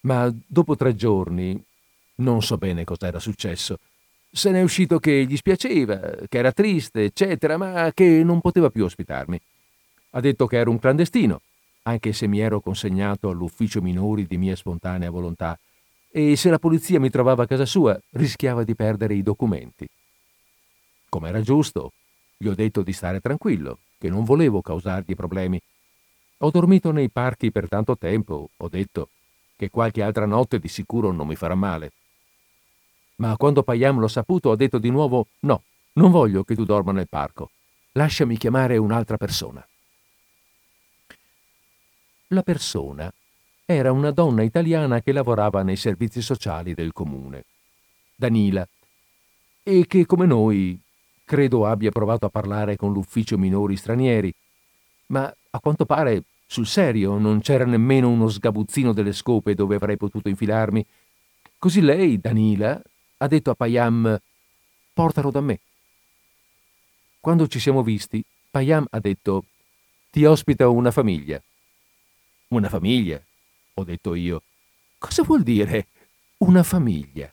[0.00, 1.62] ma dopo tre giorni
[2.16, 3.78] non so bene cosa era successo.
[4.28, 8.82] Se n'è uscito che gli spiaceva, che era triste, eccetera, ma che non poteva più
[8.82, 9.40] ospitarmi.
[10.10, 11.40] Ha detto che ero un clandestino,
[11.82, 15.56] anche se mi ero consegnato all'ufficio minori di mia spontanea volontà,
[16.14, 19.88] e se la polizia mi trovava a casa sua rischiava di perdere i documenti.
[21.08, 21.92] Come era giusto,
[22.36, 25.58] gli ho detto di stare tranquillo, che non volevo causargli problemi.
[26.38, 29.08] Ho dormito nei parchi per tanto tempo, ho detto
[29.56, 31.92] che qualche altra notte di sicuro non mi farà male.
[33.16, 35.62] Ma quando Payam l'ho saputo ho detto di nuovo no,
[35.94, 37.50] non voglio che tu dorma nel parco.
[37.92, 39.66] Lasciami chiamare un'altra persona.
[42.28, 43.12] La persona
[43.72, 47.44] era una donna italiana che lavorava nei servizi sociali del comune,
[48.14, 48.66] Danila,
[49.62, 50.78] e che come noi
[51.24, 54.32] credo abbia provato a parlare con l'ufficio minori stranieri,
[55.06, 59.96] ma a quanto pare sul serio non c'era nemmeno uno sgabuzzino delle scope dove avrei
[59.96, 60.84] potuto infilarmi.
[61.58, 62.80] Così lei, Danila,
[63.18, 64.20] ha detto a Payam
[64.92, 65.60] portalo da me.
[67.20, 69.44] Quando ci siamo visti, Payam ha detto
[70.10, 71.40] ti ospita una famiglia.
[72.48, 73.18] Una famiglia?
[73.74, 74.42] Ho detto io.
[74.98, 75.86] Cosa vuol dire
[76.38, 77.32] una famiglia?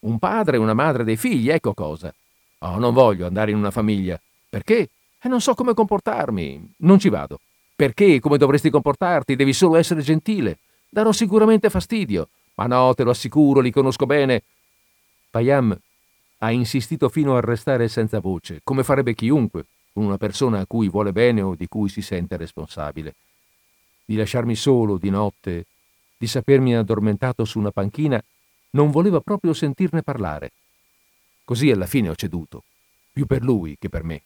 [0.00, 2.12] Un padre e una madre dei figli, ecco cosa.
[2.60, 4.20] Oh, non voglio andare in una famiglia.
[4.48, 4.88] Perché?
[5.22, 6.74] E non so come comportarmi.
[6.78, 7.40] Non ci vado.
[7.76, 8.20] Perché?
[8.20, 9.36] Come dovresti comportarti?
[9.36, 10.58] Devi solo essere gentile.
[10.88, 12.28] Darò sicuramente fastidio.
[12.54, 14.42] Ma no, te lo assicuro, li conosco bene.
[15.30, 15.78] Payam
[16.42, 20.88] ha insistito fino a restare senza voce, come farebbe chiunque, con una persona a cui
[20.88, 23.14] vuole bene o di cui si sente responsabile
[24.10, 25.66] di lasciarmi solo di notte,
[26.18, 28.20] di sapermi addormentato su una panchina,
[28.70, 30.50] non voleva proprio sentirne parlare.
[31.44, 32.64] Così alla fine ho ceduto,
[33.12, 34.22] più per lui che per me.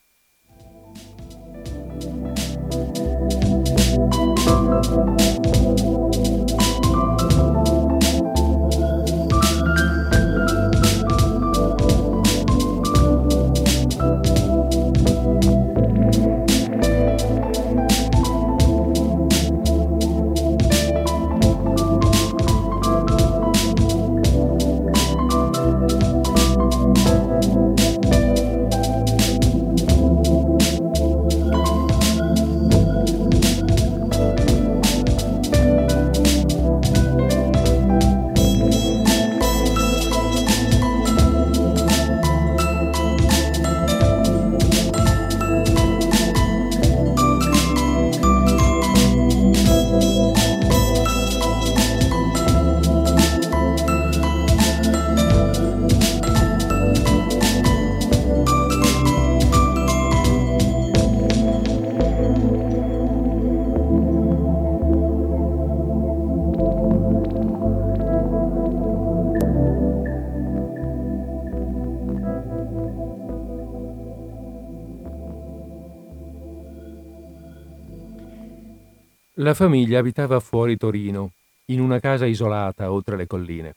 [79.44, 81.32] La famiglia abitava fuori Torino,
[81.66, 83.76] in una casa isolata oltre le colline.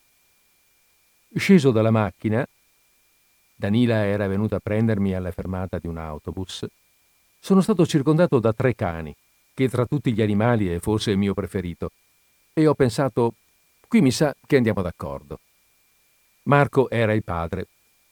[1.36, 2.48] Sceso dalla macchina,
[3.54, 6.66] Danila era venuta a prendermi alla fermata di un autobus,
[7.42, 9.14] sono stato circondato da tre cani,
[9.54, 11.92] che tra tutti gli animali è forse il mio preferito,
[12.54, 13.34] e ho pensato,
[13.90, 15.42] qui mi sa che andiamo d'accordo.
[16.44, 17.68] Marco era il padre,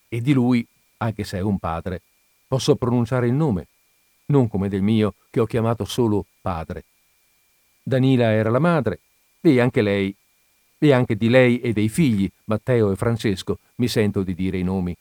[0.10, 2.01] e di lui, anche se è un padre,
[2.49, 3.68] posso pronunciare il nome,
[4.26, 6.84] non come del mio, che ho chiamato solo padre.
[7.88, 9.00] Danila era la madre,
[9.42, 10.16] e anche lei,
[10.80, 14.64] e anche di lei e dei figli, Matteo e Francesco, mi sento di dire i
[14.64, 14.96] nomi.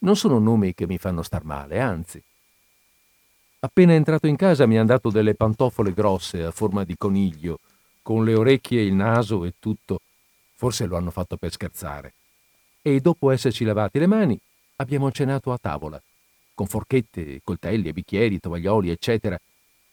[0.00, 2.22] Non sono nomi che mi fanno star male, anzi.
[3.60, 7.58] Appena entrato in casa mi hanno dato delle pantofole grosse a forma di coniglio,
[8.02, 10.02] con le orecchie, il naso e tutto.
[10.56, 12.12] Forse lo hanno fatto per scherzare.
[12.82, 14.38] E dopo esserci lavati le mani,
[14.76, 15.98] abbiamo cenato a tavola,
[16.52, 19.40] con forchette, coltelli bicchieri, tovaglioli, eccetera,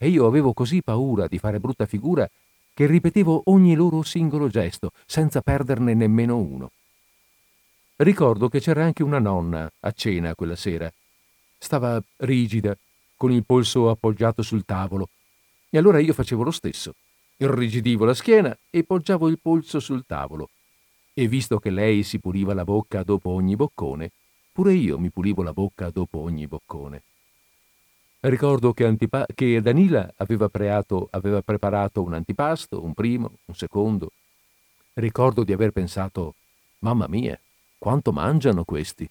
[0.03, 2.27] e io avevo così paura di fare brutta figura
[2.73, 6.71] che ripetevo ogni loro singolo gesto, senza perderne nemmeno uno.
[7.97, 10.91] Ricordo che c'era anche una nonna a cena quella sera.
[11.55, 12.75] Stava rigida,
[13.15, 15.07] con il polso appoggiato sul tavolo,
[15.69, 16.95] e allora io facevo lo stesso.
[17.37, 20.49] Irrigidivo la schiena e poggiavo il polso sul tavolo.
[21.13, 24.09] E visto che lei si puliva la bocca dopo ogni boccone,
[24.51, 27.03] pure io mi pulivo la bocca dopo ogni boccone.
[28.23, 34.11] Ricordo che, Antipa- che Danila aveva, preato, aveva preparato un antipasto, un primo, un secondo.
[34.93, 36.35] Ricordo di aver pensato,
[36.79, 37.39] mamma mia,
[37.79, 39.09] quanto mangiano questi.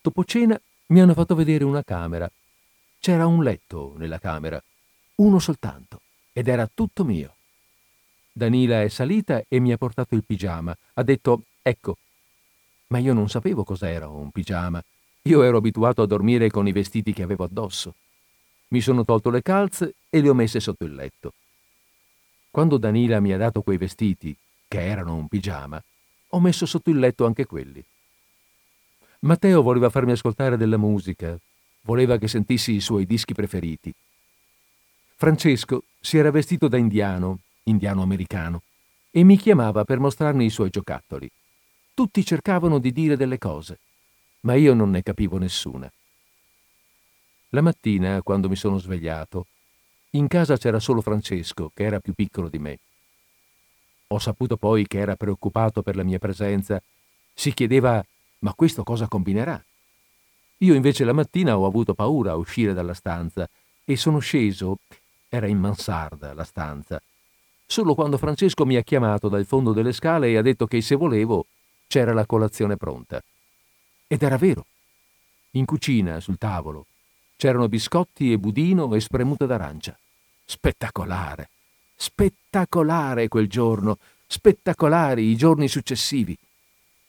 [0.00, 2.30] Dopo cena mi hanno fatto vedere una camera.
[2.98, 4.62] C'era un letto nella camera,
[5.16, 6.00] uno soltanto,
[6.32, 7.34] ed era tutto mio.
[8.32, 10.74] Danila è salita e mi ha portato il pigiama.
[10.94, 11.98] Ha detto, ecco.
[12.86, 14.82] Ma io non sapevo cos'era un pigiama
[15.22, 17.94] io ero abituato a dormire con i vestiti che avevo addosso.
[18.68, 21.34] Mi sono tolto le calze e le ho messe sotto il letto.
[22.50, 24.34] Quando Danila mi ha dato quei vestiti,
[24.66, 25.82] che erano un pigiama,
[26.28, 27.84] ho messo sotto il letto anche quelli.
[29.20, 31.38] Matteo voleva farmi ascoltare della musica,
[31.82, 33.92] voleva che sentissi i suoi dischi preferiti.
[35.16, 38.62] Francesco si era vestito da indiano, indiano americano,
[39.10, 41.30] e mi chiamava per mostrarmi i suoi giocattoli.
[41.92, 43.78] Tutti cercavano di dire delle cose,
[44.40, 45.90] ma io non ne capivo nessuna.
[47.50, 49.46] La mattina, quando mi sono svegliato,
[50.10, 52.78] in casa c'era solo Francesco, che era più piccolo di me.
[54.08, 56.82] Ho saputo poi che era preoccupato per la mia presenza.
[57.32, 58.04] Si chiedeva
[58.40, 59.62] ma questo cosa combinerà?
[60.58, 63.48] Io invece la mattina ho avuto paura a uscire dalla stanza
[63.84, 64.78] e sono sceso,
[65.28, 67.00] era in mansarda la stanza,
[67.66, 70.96] solo quando Francesco mi ha chiamato dal fondo delle scale e ha detto che se
[70.96, 71.46] volevo
[71.86, 73.22] c'era la colazione pronta.
[74.12, 74.66] Ed era vero.
[75.52, 76.86] In cucina, sul tavolo,
[77.36, 79.96] c'erano biscotti e budino e spremuta d'arancia.
[80.44, 81.50] Spettacolare,
[81.94, 86.36] spettacolare quel giorno, spettacolari i giorni successivi.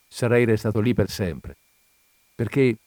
[0.07, 1.57] Sarei restato lì per sempre,
[2.35, 2.77] perché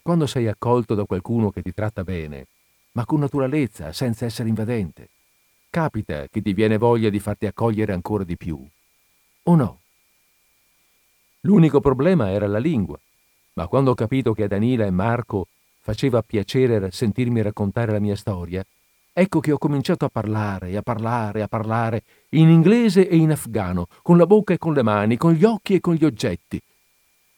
[0.00, 2.46] quando sei accolto da qualcuno che ti tratta bene,
[2.92, 5.08] ma con naturalezza, senza essere invadente,
[5.70, 8.64] capita che ti viene voglia di farti accogliere ancora di più.
[9.42, 9.80] O no?
[11.40, 12.96] L'unico problema era la lingua,
[13.56, 15.48] ma quando ho capito che a Danila e Marco
[15.80, 18.64] faceva piacere sentirmi raccontare la mia storia,
[19.12, 23.86] ecco che ho cominciato a parlare, a parlare, a parlare, in inglese e in afgano,
[24.02, 26.60] con la bocca e con le mani, con gli occhi e con gli oggetti.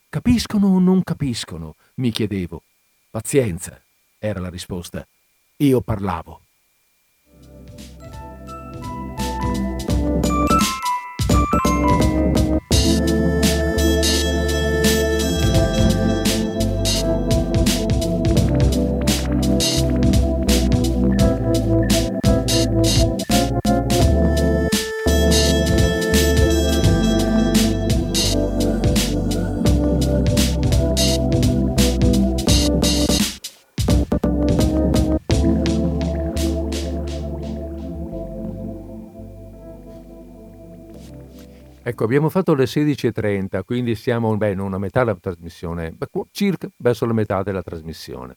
[0.08, 1.76] Capiscono o non capiscono?
[1.96, 2.62] mi chiedevo.
[3.10, 3.80] Pazienza,
[4.18, 5.06] era la risposta.
[5.58, 6.47] Io parlavo.
[41.98, 45.96] Ecco, abbiamo fatto le 16.30, quindi siamo beh, non a metà della trasmissione,
[46.30, 48.36] circa verso la metà della trasmissione.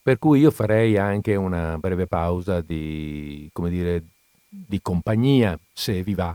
[0.00, 4.04] Per cui io farei anche una breve pausa di, come dire,
[4.48, 6.32] di compagnia, se vi va.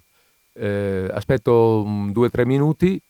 [0.52, 3.02] Eh, aspetto due o tre minuti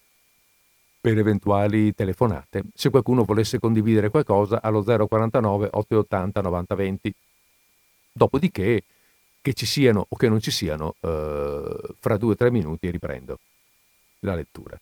[1.02, 2.62] per eventuali telefonate.
[2.76, 7.16] Se qualcuno volesse condividere qualcosa allo 049 880 9020.
[8.12, 8.84] Dopodiché
[9.42, 13.40] che ci siano o che non ci siano, eh, fra due o tre minuti riprendo
[14.22, 14.78] la lettura.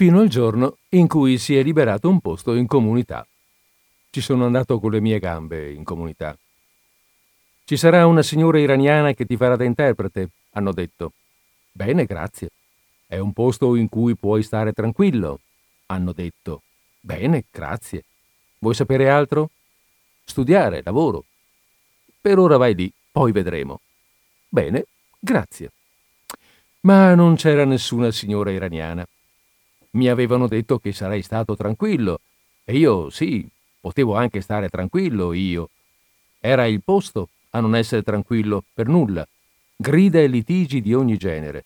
[0.00, 3.26] Fino al giorno in cui si è liberato un posto in comunità.
[4.08, 6.34] Ci sono andato con le mie gambe in comunità.
[7.66, 11.12] Ci sarà una signora iraniana che ti farà da interprete, hanno detto.
[11.70, 12.48] Bene, grazie.
[13.06, 15.40] È un posto in cui puoi stare tranquillo,
[15.88, 16.62] hanno detto.
[16.98, 18.04] Bene, grazie.
[18.58, 19.50] Vuoi sapere altro?
[20.24, 21.26] Studiare, lavoro.
[22.22, 23.80] Per ora vai lì, poi vedremo.
[24.48, 24.86] Bene,
[25.18, 25.70] grazie.
[26.86, 29.06] Ma non c'era nessuna signora iraniana.
[29.92, 32.20] Mi avevano detto che sarei stato tranquillo,
[32.64, 33.48] e io sì,
[33.80, 35.70] potevo anche stare tranquillo io.
[36.38, 39.26] Era il posto a non essere tranquillo per nulla,
[39.76, 41.64] grida e litigi di ogni genere.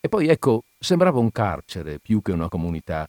[0.00, 3.08] E poi ecco, sembrava un carcere più che una comunità.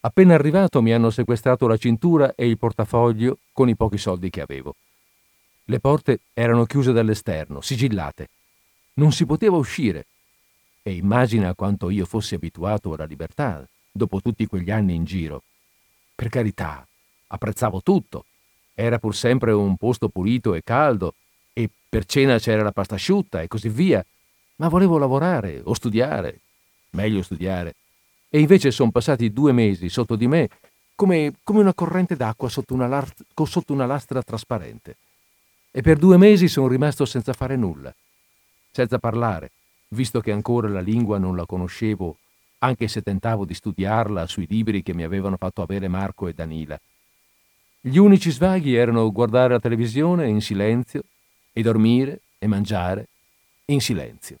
[0.00, 4.40] Appena arrivato mi hanno sequestrato la cintura e il portafoglio con i pochi soldi che
[4.40, 4.76] avevo.
[5.64, 8.28] Le porte erano chiuse dall'esterno, sigillate.
[8.94, 10.06] Non si poteva uscire.
[10.86, 15.42] E immagina quanto io fossi abituato alla libertà dopo tutti quegli anni in giro.
[16.14, 16.86] Per carità,
[17.26, 18.26] apprezzavo tutto,
[18.72, 21.14] era pur sempre un posto pulito e caldo,
[21.52, 24.06] e per cena c'era la pasta asciutta e così via,
[24.58, 26.38] ma volevo lavorare o studiare,
[26.90, 27.74] meglio studiare.
[28.28, 30.48] E invece sono passati due mesi sotto di me
[30.94, 33.12] come, come una corrente d'acqua sotto una, lar-
[33.42, 34.98] sotto una lastra trasparente.
[35.72, 37.92] E per due mesi sono rimasto senza fare nulla,
[38.70, 39.50] senza parlare,
[39.88, 42.16] visto che ancora la lingua non la conoscevo,
[42.58, 46.80] anche se tentavo di studiarla sui libri che mi avevano fatto avere Marco e Danila.
[47.80, 51.02] Gli unici svaghi erano guardare la televisione in silenzio
[51.52, 53.08] e dormire e mangiare
[53.66, 54.38] in silenzio.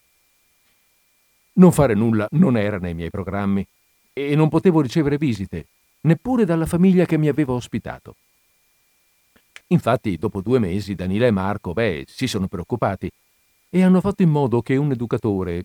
[1.54, 3.66] Non fare nulla non era nei miei programmi
[4.12, 5.66] e non potevo ricevere visite,
[6.02, 8.16] neppure dalla famiglia che mi aveva ospitato.
[9.68, 13.10] Infatti, dopo due mesi, Danila e Marco, beh, si sono preoccupati
[13.68, 15.64] e hanno fatto in modo che un educatore,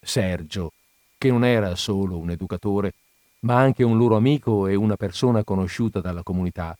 [0.00, 0.72] Sergio,
[1.18, 2.92] che non era solo un educatore,
[3.40, 6.76] ma anche un loro amico e una persona conosciuta dalla comunità,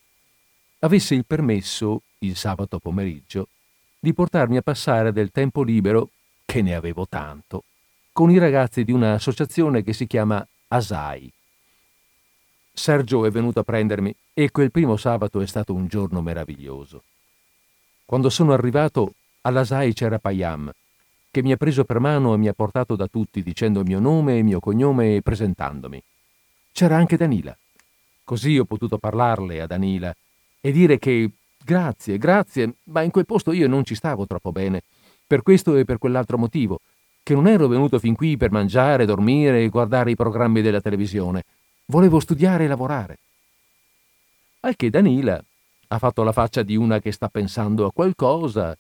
[0.81, 3.49] avesse il permesso, il sabato pomeriggio,
[3.99, 6.11] di portarmi a passare del tempo libero,
[6.45, 7.65] che ne avevo tanto,
[8.13, 11.33] con i ragazzi di un'associazione che si chiama Asai.
[12.73, 17.03] Sergio è venuto a prendermi e quel primo sabato è stato un giorno meraviglioso.
[18.05, 19.15] Quando sono arrivato,
[19.47, 20.71] all'Asai c'era Payam,
[21.31, 24.01] che mi ha preso per mano e mi ha portato da tutti dicendo il mio
[24.01, 26.03] nome e il mio cognome e presentandomi.
[26.73, 27.57] C'era anche Danila.
[28.25, 30.15] Così ho potuto parlarle a Danila
[30.61, 31.31] e dire che
[31.63, 34.83] grazie, grazie, ma in quel posto io non ci stavo troppo bene,
[35.25, 36.81] per questo e per quell'altro motivo,
[37.23, 41.45] che non ero venuto fin qui per mangiare, dormire e guardare i programmi della televisione.
[41.87, 43.19] Volevo studiare e lavorare.
[44.61, 45.41] Al che Danila
[45.89, 48.77] ha fatto la faccia di una che sta pensando a qualcosa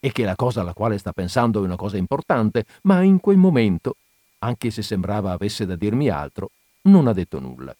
[0.00, 3.36] e che la cosa alla quale sta pensando è una cosa importante, ma in quel
[3.36, 3.96] momento,
[4.38, 6.50] anche se sembrava avesse da dirmi altro,
[6.82, 7.76] non ha detto nulla.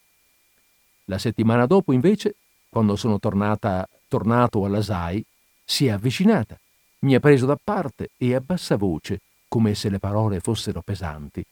[1.05, 2.35] La settimana dopo, invece,
[2.69, 5.25] quando sono tornata, tornato alla SAI,
[5.65, 6.57] si è avvicinata,
[6.99, 11.43] mi ha preso da parte e a bassa voce, come se le parole fossero pesanti,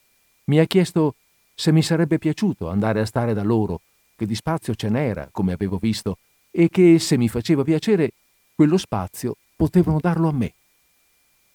[0.45, 1.15] mi ha chiesto
[1.55, 3.81] se mi sarebbe piaciuto andare a stare da loro,
[4.15, 6.19] che di spazio ce n'era, come avevo visto,
[6.51, 8.11] e che se mi faceva piacere,
[8.55, 10.53] quello spazio potevano darlo a me.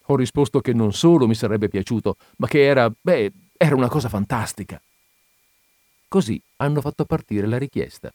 [0.07, 4.09] Ho risposto che non solo mi sarebbe piaciuto, ma che era, beh, era una cosa
[4.09, 4.81] fantastica.
[6.07, 8.13] Così hanno fatto partire la richiesta.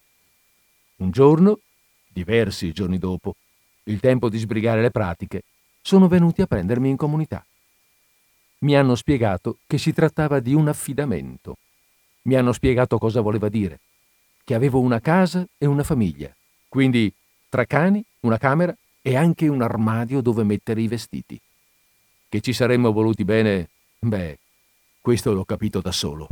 [0.97, 1.59] Un giorno,
[2.09, 3.35] diversi giorni dopo,
[3.85, 5.43] il tempo di sbrigare le pratiche,
[5.83, 7.45] sono venuti a prendermi in comunità.
[8.59, 11.57] Mi hanno spiegato che si trattava di un affidamento.
[12.23, 13.81] Mi hanno spiegato cosa voleva dire,
[14.45, 16.35] che avevo una casa e una famiglia,
[16.69, 17.13] quindi
[17.49, 21.41] tre cani, una camera e anche un armadio dove mettere i vestiti.
[22.31, 24.39] Che ci saremmo voluti bene, beh,
[25.01, 26.29] questo l'ho capito da solo.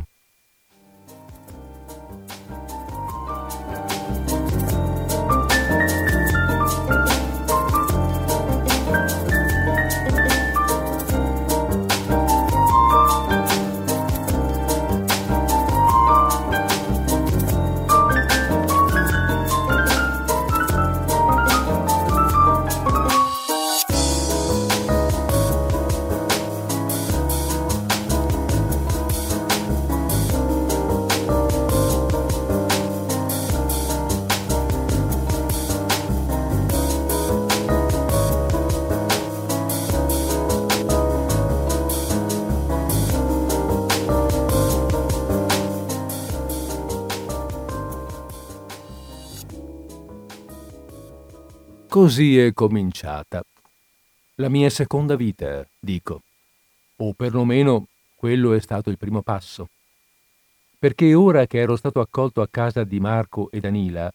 [51.99, 53.43] Così è cominciata.
[54.35, 56.21] La mia seconda vita, dico.
[56.95, 59.67] O perlomeno quello è stato il primo passo.
[60.79, 64.09] Perché ora che ero stato accolto a casa di Marco e Danila,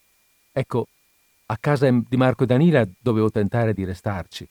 [0.51, 0.87] ecco,
[1.45, 4.49] a casa di Marco e Danila dovevo tentare di restarci.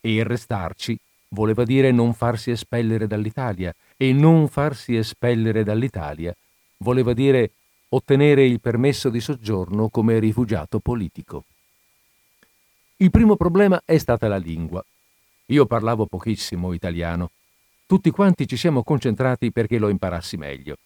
[0.00, 0.98] E il restarci
[1.28, 6.34] voleva dire non farsi espellere dall'Italia e non farsi espellere dall'Italia
[6.78, 7.50] voleva dire
[7.90, 11.44] ottenere il permesso di soggiorno come rifugiato politico.
[13.02, 14.80] Il primo problema è stata la lingua.
[15.46, 17.32] Io parlavo pochissimo italiano.
[17.84, 20.76] Tutti quanti ci siamo concentrati perché lo imparassi meglio.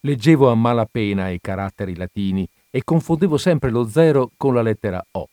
[0.00, 5.30] Leggevo a malapena i caratteri latini e confondevo sempre lo zero con la lettera O.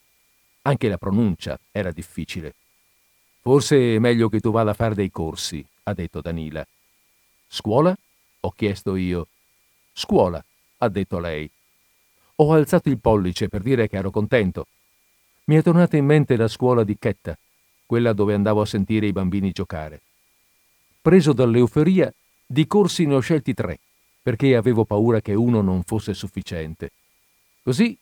[0.61, 2.55] Anche la pronuncia era difficile.
[3.41, 6.65] Forse è meglio che tu vada a fare dei corsi, ha detto Danila.
[7.49, 7.93] Scuola?
[8.39, 9.27] ho chiesto io.
[9.91, 10.41] Scuola,
[10.77, 11.51] ha detto lei.
[12.35, 14.65] Ho alzato il pollice per dire che ero contento.
[15.49, 17.35] Mi è tornata in mente la scuola di Chetta,
[17.87, 19.99] quella dove andavo a sentire i bambini giocare.
[21.01, 22.13] Preso dall'euforia,
[22.45, 23.79] di corsi ne ho scelti tre,
[24.21, 26.91] perché avevo paura che uno non fosse sufficiente.
[27.63, 27.97] Così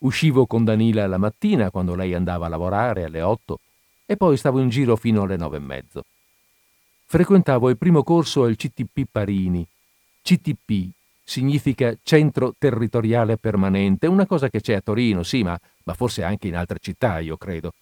[0.00, 3.60] uscivo con Danila la mattina quando lei andava a lavorare alle otto
[4.04, 6.04] e poi stavo in giro fino alle nove e mezzo.
[7.06, 9.66] Frequentavo il primo corso al CTP Parini.
[10.20, 10.90] CTP
[11.30, 16.48] significa Centro Territoriale Permanente, una cosa che c'è a Torino, sì, ma, ma forse anche
[16.48, 17.72] in altre città, io credo.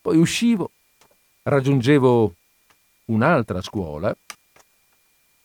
[0.00, 0.70] Poi uscivo,
[1.42, 2.32] raggiungevo
[3.06, 4.16] un'altra scuola,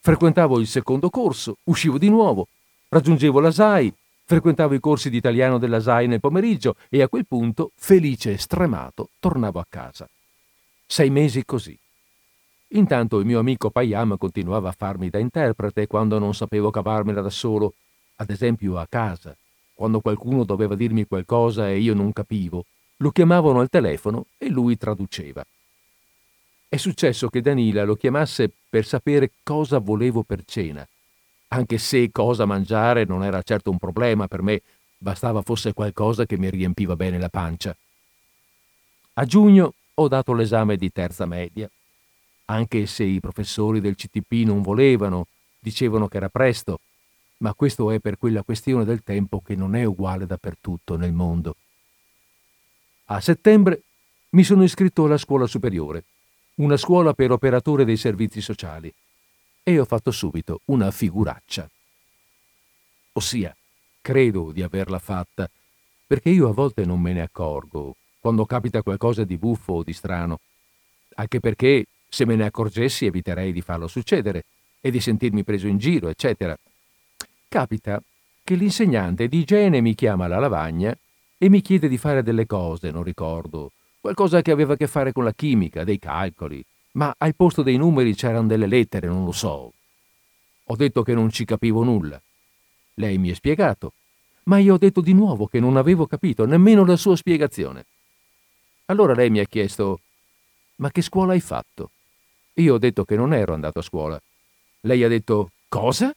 [0.01, 2.47] frequentavo il secondo corso, uscivo di nuovo,
[2.89, 3.91] raggiungevo la SAI,
[4.27, 8.37] Frequentavo i corsi di italiano della SAI nel pomeriggio e a quel punto, felice e
[8.39, 10.09] stremato, tornavo a casa.
[10.83, 11.77] Sei mesi così.
[12.69, 17.29] Intanto il mio amico Payam continuava a farmi da interprete quando non sapevo cavarmela da
[17.29, 17.73] solo,
[18.17, 19.35] ad esempio a casa.
[19.73, 22.65] Quando qualcuno doveva dirmi qualcosa e io non capivo,
[22.97, 25.45] lo chiamavano al telefono e lui traduceva.
[26.67, 30.85] È successo che Danila lo chiamasse per sapere cosa volevo per cena
[31.55, 34.61] anche se cosa mangiare non era certo un problema per me,
[34.97, 37.75] bastava fosse qualcosa che mi riempiva bene la pancia.
[39.13, 41.69] A giugno ho dato l'esame di terza media,
[42.45, 45.27] anche se i professori del CTP non volevano,
[45.59, 46.79] dicevano che era presto,
[47.37, 51.55] ma questo è per quella questione del tempo che non è uguale dappertutto nel mondo.
[53.05, 53.81] A settembre
[54.29, 56.05] mi sono iscritto alla scuola superiore,
[56.55, 58.93] una scuola per operatore dei servizi sociali
[59.63, 61.69] e ho fatto subito una figuraccia.
[63.13, 63.55] Ossia,
[64.01, 65.49] credo di averla fatta,
[66.07, 69.93] perché io a volte non me ne accorgo, quando capita qualcosa di buffo o di
[69.93, 70.39] strano,
[71.15, 71.85] anche perché
[72.15, 74.45] se me ne accorgessi eviterei di farlo succedere
[74.79, 76.57] e di sentirmi preso in giro, eccetera.
[77.49, 78.01] Capita
[78.41, 80.97] che l'insegnante di igiene mi chiama alla lavagna
[81.37, 85.11] e mi chiede di fare delle cose, non ricordo, qualcosa che aveva a che fare
[85.11, 86.63] con la chimica, dei calcoli,
[86.93, 89.73] ma al posto dei numeri c'erano delle lettere, non lo so.
[90.63, 92.21] Ho detto che non ci capivo nulla.
[92.93, 93.91] Lei mi ha spiegato,
[94.43, 97.85] ma io ho detto di nuovo che non avevo capito nemmeno la sua spiegazione.
[98.85, 99.99] Allora lei mi ha chiesto,
[100.77, 101.89] ma che scuola hai fatto?
[102.55, 104.21] Io ho detto che non ero andato a scuola.
[104.81, 106.13] Lei ha detto, cosa?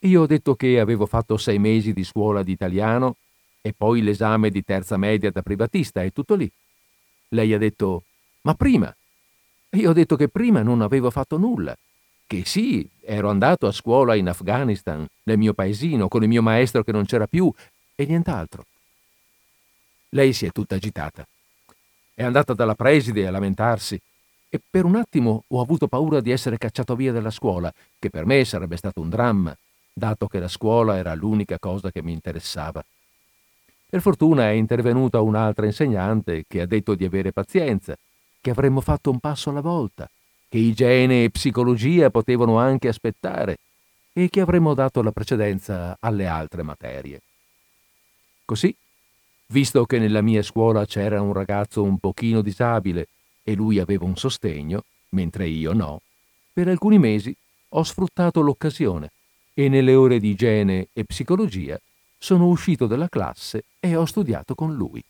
[0.00, 3.16] Io ho detto che avevo fatto sei mesi di scuola di italiano
[3.60, 6.50] e poi l'esame di terza media da privatista e tutto lì.
[7.30, 8.04] Lei ha detto,
[8.42, 8.94] ma prima,
[9.70, 11.76] io ho detto che prima non avevo fatto nulla,
[12.26, 16.82] che sì, ero andato a scuola in Afghanistan, nel mio paesino, con il mio maestro
[16.82, 17.52] che non c'era più,
[17.94, 18.64] e nient'altro.
[20.10, 21.26] Lei si è tutta agitata.
[22.14, 24.00] È andata dalla preside a lamentarsi
[24.48, 28.24] e per un attimo ho avuto paura di essere cacciato via dalla scuola, che per
[28.24, 29.56] me sarebbe stato un dramma,
[29.92, 32.82] dato che la scuola era l'unica cosa che mi interessava.
[33.90, 37.96] Per fortuna è intervenuta un'altra insegnante che ha detto di avere pazienza
[38.40, 40.08] che avremmo fatto un passo alla volta,
[40.48, 43.58] che igiene e psicologia potevano anche aspettare
[44.12, 47.20] e che avremmo dato la precedenza alle altre materie.
[48.44, 48.74] Così,
[49.48, 53.08] visto che nella mia scuola c'era un ragazzo un pochino disabile
[53.48, 56.02] e lui aveva un sostegno, mentre io no,
[56.52, 57.34] per alcuni mesi
[57.70, 59.10] ho sfruttato l'occasione
[59.54, 61.80] e nelle ore di igiene e psicologia
[62.18, 65.02] sono uscito dalla classe e ho studiato con lui.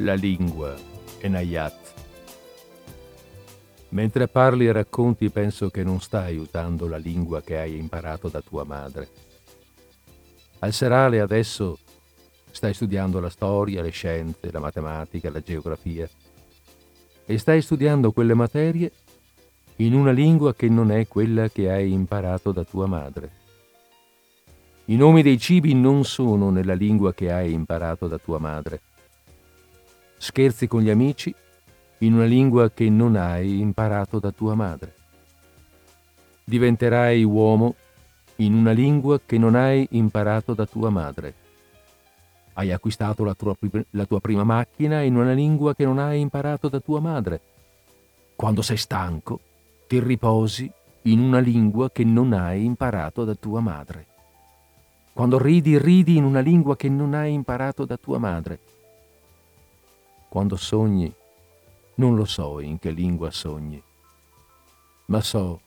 [0.00, 0.74] La lingua,
[1.18, 1.92] Enayat.
[3.90, 8.40] Mentre parli e racconti penso che non stai usando la lingua che hai imparato da
[8.40, 9.08] tua madre.
[10.60, 11.78] Al serale adesso
[12.50, 16.08] stai studiando la storia, le scienze, la matematica, la geografia
[17.26, 18.92] e stai studiando quelle materie
[19.76, 23.38] in una lingua che non è quella che hai imparato da tua madre.
[24.86, 28.80] I nomi dei cibi non sono nella lingua che hai imparato da tua madre
[30.20, 31.34] scherzi con gli amici
[32.00, 34.94] in una lingua che non hai imparato da tua madre.
[36.44, 37.74] Diventerai uomo
[38.36, 41.34] in una lingua che non hai imparato da tua madre.
[42.52, 43.56] Hai acquistato la tua,
[43.92, 47.40] la tua, prima macchina in una lingua che non hai imparato da tua madre.
[48.36, 49.40] Quando sei stanco,
[49.88, 50.70] ti riposi
[51.04, 54.06] in una lingua che non hai imparato da tua madre.
[55.14, 58.60] Quando ridi, ridi in una lingua che non hai imparato da tua madre
[60.30, 61.12] quando sogni,
[61.96, 63.82] non lo so in che lingua sogni,
[65.06, 65.60] ma so,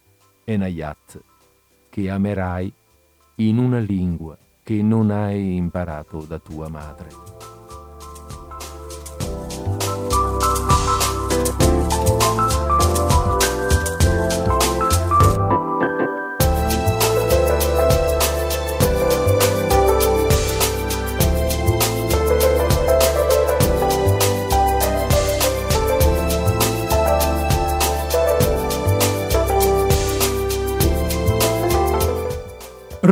[0.46, 1.22] Enayat,
[1.90, 2.74] che amerai
[3.36, 7.10] in una lingua che non hai imparato da tua madre.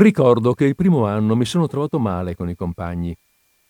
[0.02, 3.16] Ricordo che il primo anno mi sono trovato male con i compagni,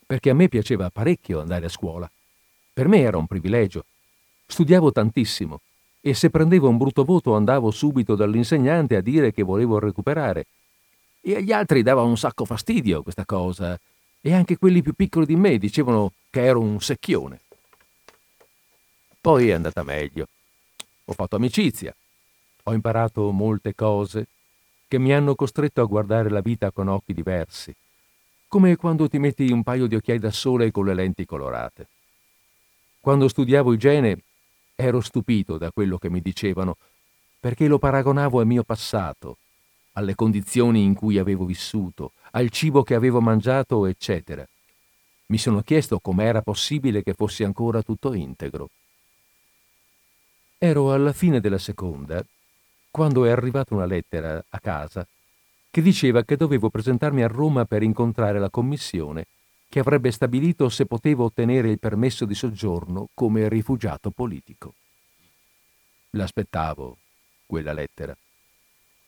[0.07, 2.09] perché a me piaceva parecchio andare a scuola.
[2.71, 3.83] Per me era un privilegio.
[4.45, 5.59] Studiavo tantissimo
[5.99, 10.45] e se prendevo un brutto voto andavo subito dall'insegnante a dire che volevo recuperare.
[11.19, 13.77] E agli altri dava un sacco fastidio questa cosa,
[14.21, 17.41] e anche quelli più piccoli di me dicevano che ero un secchione.
[19.19, 20.29] Poi è andata meglio.
[21.03, 21.93] Ho fatto amicizia,
[22.63, 24.27] ho imparato molte cose
[24.91, 27.73] che mi hanno costretto a guardare la vita con occhi diversi,
[28.49, 31.87] come quando ti metti un paio di occhiali da sole con le lenti colorate.
[32.99, 34.21] Quando studiavo igiene
[34.75, 36.75] ero stupito da quello che mi dicevano,
[37.39, 39.37] perché lo paragonavo al mio passato,
[39.93, 44.45] alle condizioni in cui avevo vissuto, al cibo che avevo mangiato, eccetera.
[45.27, 48.67] Mi sono chiesto com'era possibile che fossi ancora tutto integro.
[50.57, 52.21] Ero alla fine della seconda
[52.91, 55.07] quando è arrivata una lettera a casa
[55.71, 59.25] che diceva che dovevo presentarmi a Roma per incontrare la commissione
[59.69, 64.73] che avrebbe stabilito se potevo ottenere il permesso di soggiorno come rifugiato politico.
[66.09, 66.97] L'aspettavo,
[67.45, 68.15] quella lettera.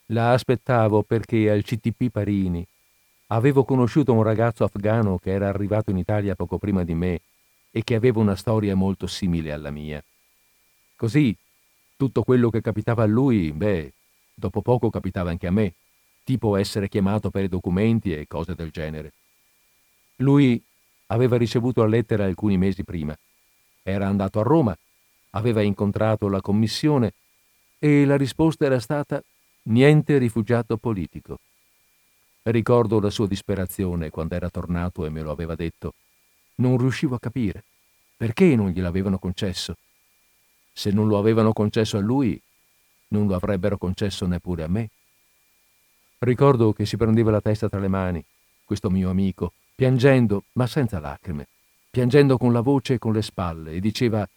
[0.08, 2.66] La aspettavo perché al CTP Parini
[3.28, 7.20] avevo conosciuto un ragazzo afgano che era arrivato in Italia poco prima di me
[7.70, 10.02] e che aveva una storia molto simile alla mia.
[10.96, 11.36] Così
[12.04, 13.94] tutto quello che capitava a lui, beh,
[14.34, 15.76] dopo poco capitava anche a me,
[16.26, 19.14] tipo essere chiamato per i documenti e cose del genere.
[20.18, 20.62] Lui
[21.08, 23.18] aveva ricevuto la lettera alcuni mesi prima.
[23.84, 24.78] Era andato a Roma,
[25.30, 27.14] aveva incontrato la commissione
[27.80, 29.24] e la risposta era stata
[29.64, 31.40] niente rifugiato politico.
[32.44, 35.94] Ricordo la sua disperazione quando era tornato e me lo aveva detto.
[36.56, 37.64] Non riuscivo a capire
[38.18, 39.78] perché non gliel'avevano concesso.
[40.74, 42.42] Se non lo avevano concesso a lui,
[43.10, 44.90] non lo avrebbero concesso neppure a me.
[46.20, 48.24] Ricordo che si prendeva la testa tra le mani,
[48.66, 51.48] questo mio amico, piangendo, ma senza lacrime,
[51.90, 54.28] piangendo con la voce e con le spalle, e diceva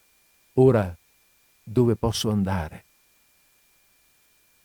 [0.54, 0.94] Ora
[1.62, 2.84] dove posso andare?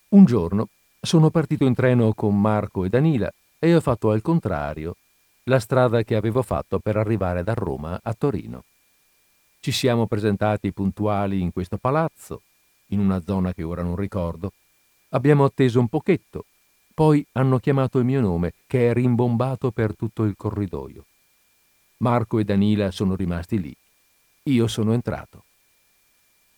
[0.09, 0.67] Un giorno
[0.99, 4.95] sono partito in treno con Marco e Danila e ho fatto al contrario
[5.43, 8.63] la strada che avevo fatto per arrivare da Roma a Torino.
[9.63, 12.41] Ci siamo presentati puntuali in questo palazzo,
[12.87, 14.53] in una zona che ora non ricordo.
[15.09, 16.45] Abbiamo atteso un pochetto,
[16.95, 21.05] poi hanno chiamato il mio nome, che è rimbombato per tutto il corridoio.
[21.97, 23.75] Marco e Danila sono rimasti lì.
[24.45, 25.43] Io sono entrato.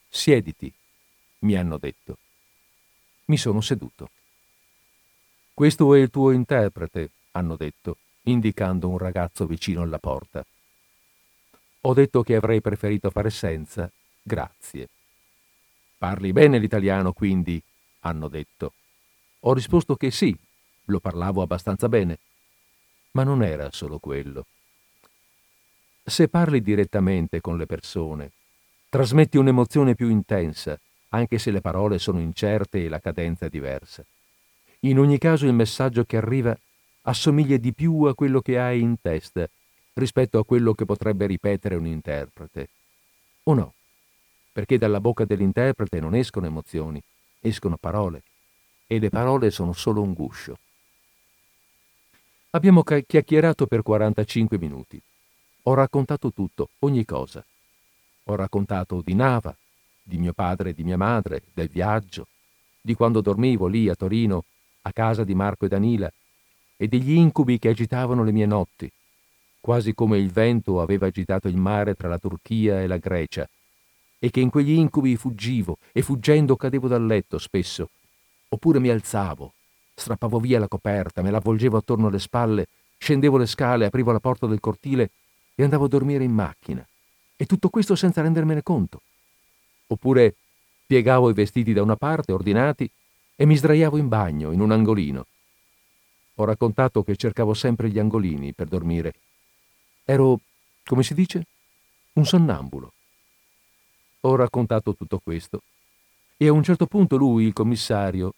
[0.08, 0.72] Siediti,
[1.40, 2.18] mi hanno detto.
[3.26, 4.12] Mi sono seduto.
[5.54, 10.46] Questo è il tuo interprete, hanno detto, indicando un ragazzo vicino alla porta.
[11.86, 14.88] Ho detto che avrei preferito fare senza, grazie.
[15.98, 17.62] Parli bene l'italiano, quindi,
[18.02, 18.74] hanno detto.
[19.42, 20.34] Ho risposto che sì,
[20.86, 22.20] lo parlavo abbastanza bene.
[23.12, 24.46] Ma non era solo quello.
[26.06, 28.32] Se parli direttamente con le persone,
[28.88, 30.80] trasmetti un'emozione più intensa,
[31.10, 34.06] anche se le parole sono incerte e la cadenza è diversa.
[34.82, 36.58] In ogni caso il messaggio che arriva
[37.02, 39.50] assomiglia di più a quello che hai in testa
[39.94, 42.70] rispetto a quello che potrebbe ripetere un interprete.
[43.44, 43.74] O no?
[44.52, 47.02] Perché dalla bocca dell'interprete non escono emozioni,
[47.40, 48.24] escono parole,
[48.88, 50.58] e le parole sono solo un guscio.
[52.52, 55.02] Abbiamo chiacchierato per 45 minuti.
[55.64, 57.44] Ho raccontato tutto, ogni cosa.
[58.26, 59.56] Ho raccontato di Nava,
[60.04, 62.28] di mio padre e di mia madre, del viaggio,
[62.80, 64.44] di quando dormivo lì a Torino,
[64.82, 66.12] a casa di Marco e Danila,
[66.76, 68.92] e degli incubi che agitavano le mie notti,
[69.64, 73.48] quasi come il vento aveva agitato il mare tra la Turchia e la Grecia,
[74.20, 77.90] e che in quegli incubi fuggivo e fuggendo cadevo dal letto spesso,
[78.50, 79.54] oppure mi alzavo,
[79.96, 84.20] strappavo via la coperta, me la avvolgevo attorno alle spalle, scendevo le scale, aprivo la
[84.20, 85.12] porta del cortile
[85.56, 86.86] e andavo a dormire in macchina.
[87.38, 89.00] E tutto questo senza rendermene conto.
[89.88, 90.36] Oppure
[90.86, 92.90] piegavo i vestiti da una parte, ordinati,
[93.38, 95.26] e mi sdraiavo in bagno, in un angolino.
[96.36, 99.14] Ho raccontato che cercavo sempre gli angolini per dormire.
[100.06, 100.40] Ero,
[100.84, 101.46] come si dice,
[102.14, 102.92] un sonnambulo.
[104.22, 105.62] Ho raccontato tutto questo.
[106.38, 108.34] E a un certo punto lui, il commissario,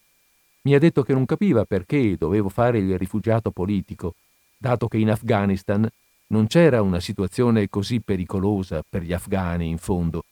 [0.61, 4.15] mi ha detto che non capiva perché dovevo fare il rifugiato politico,
[4.57, 5.87] dato che in Afghanistan
[6.27, 10.25] non c'era una situazione così pericolosa per gli afghani in fondo,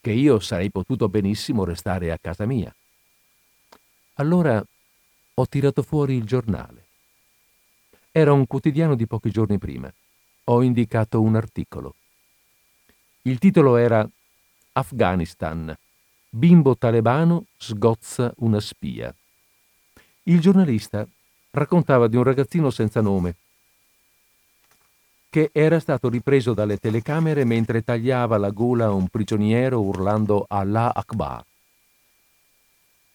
[0.00, 2.74] che io sarei potuto benissimo restare a casa mia.
[4.14, 4.62] Allora
[5.34, 6.86] ho tirato fuori il giornale.
[8.10, 9.92] Era un quotidiano di pochi giorni prima.
[10.44, 11.94] Ho indicato un articolo.
[13.22, 14.08] Il titolo era
[14.72, 15.76] Afghanistan.
[16.28, 19.14] Bimbo talebano sgozza una spia.
[20.24, 21.06] Il giornalista
[21.52, 23.36] raccontava di un ragazzino senza nome
[25.32, 30.92] che era stato ripreso dalle telecamere mentre tagliava la gola a un prigioniero urlando Allah
[30.92, 31.42] Akbar.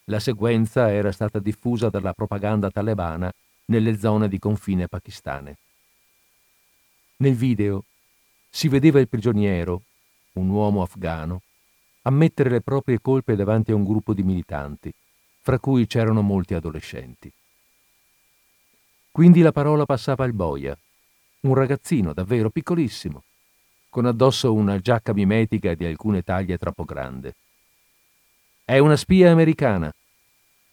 [0.06, 3.32] La sequenza era stata diffusa dalla propaganda talebana
[3.66, 5.58] nelle zone di confine pakistane.
[7.20, 7.84] Nel video
[8.48, 9.82] si vedeva il prigioniero,
[10.34, 11.42] un uomo afgano,
[12.04, 14.94] ammettere le proprie colpe davanti a un gruppo di militanti,
[15.42, 17.32] fra cui c'erano molti adolescenti.
[19.12, 20.78] Quindi la parola passava al boia,
[21.42, 23.24] un ragazzino davvero piccolissimo,
[23.90, 27.34] con addosso una giacca mimetica di alcune taglie troppo grande.
[28.64, 29.92] È una spia americana,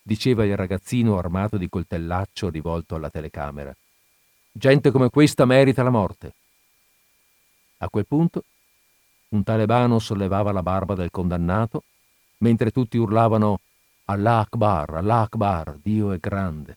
[0.03, 3.75] diceva il ragazzino armato di coltellaccio rivolto alla telecamera.
[4.57, 6.33] Gente come questa merita la morte.
[7.79, 8.45] A quel punto
[9.31, 11.83] un talebano sollevava la barba del condannato,
[12.39, 13.59] mentre tutti urlavano
[14.05, 16.77] Allah Akbar, Allah Akbar, Dio è grande.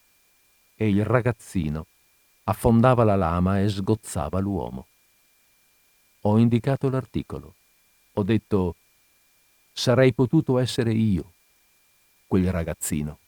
[0.73, 1.85] E il ragazzino
[2.45, 4.87] affondava la lama e sgozzava l'uomo.
[6.21, 7.53] Ho indicato l'articolo.
[8.13, 8.75] Ho detto,
[9.71, 11.31] sarei potuto essere io,
[12.25, 13.19] quel ragazzino.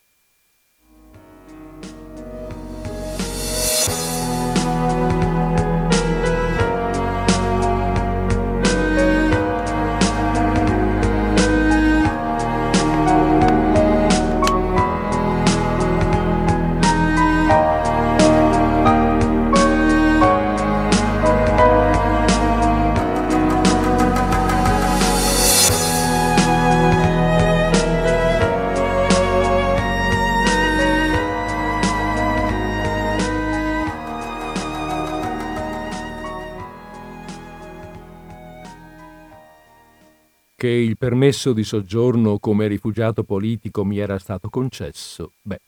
[40.59, 45.61] Che il permesso di soggiorno come rifugiato politico mi era stato concesso, beh,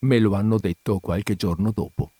[0.00, 2.10] me lo hanno detto qualche giorno dopo.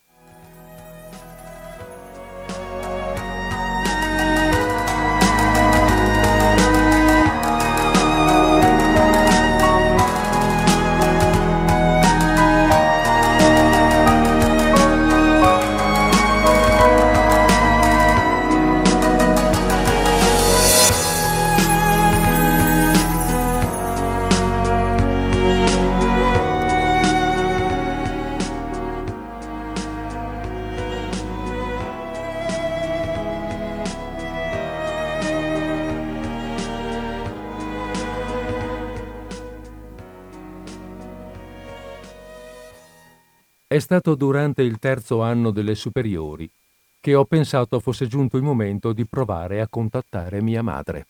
[43.77, 46.51] È stato durante il terzo anno delle superiori
[46.99, 51.07] che ho pensato fosse giunto il momento di provare a contattare mia madre.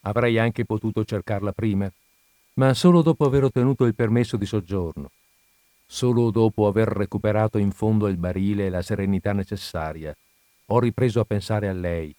[0.00, 1.88] Avrei anche potuto cercarla prima,
[2.54, 5.12] ma solo dopo aver ottenuto il permesso di soggiorno,
[5.86, 10.12] solo dopo aver recuperato in fondo il barile e la serenità necessaria,
[10.66, 12.12] ho ripreso a pensare a lei,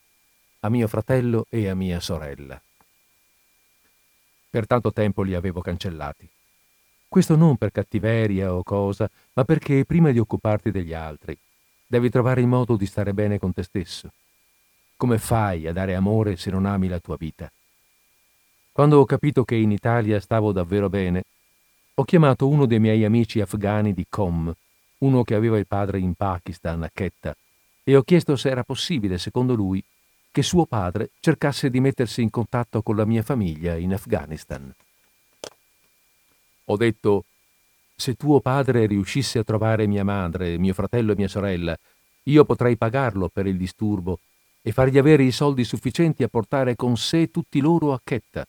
[0.62, 2.62] a mio fratello e a mia sorella.
[4.50, 6.30] Per tanto tempo li avevo cancellati.
[7.12, 11.38] Questo non per cattiveria o cosa, ma perché prima di occuparti degli altri,
[11.86, 14.14] devi trovare il modo di stare bene con te stesso.
[14.96, 17.52] Come fai a dare amore se non ami la tua vita?
[18.72, 21.24] Quando ho capito che in Italia stavo davvero bene,
[21.96, 24.50] ho chiamato uno dei miei amici afghani di Com,
[25.00, 27.36] uno che aveva il padre in Pakistan, a Quetta,
[27.84, 29.84] e ho chiesto se era possibile, secondo lui,
[30.32, 34.74] che suo padre cercasse di mettersi in contatto con la mia famiglia in Afghanistan.
[36.66, 37.26] Ho detto,
[37.96, 41.78] se tuo padre riuscisse a trovare mia madre, mio fratello e mia sorella,
[42.24, 44.20] io potrei pagarlo per il disturbo
[44.62, 48.46] e fargli avere i soldi sufficienti a portare con sé tutti loro a Chetta.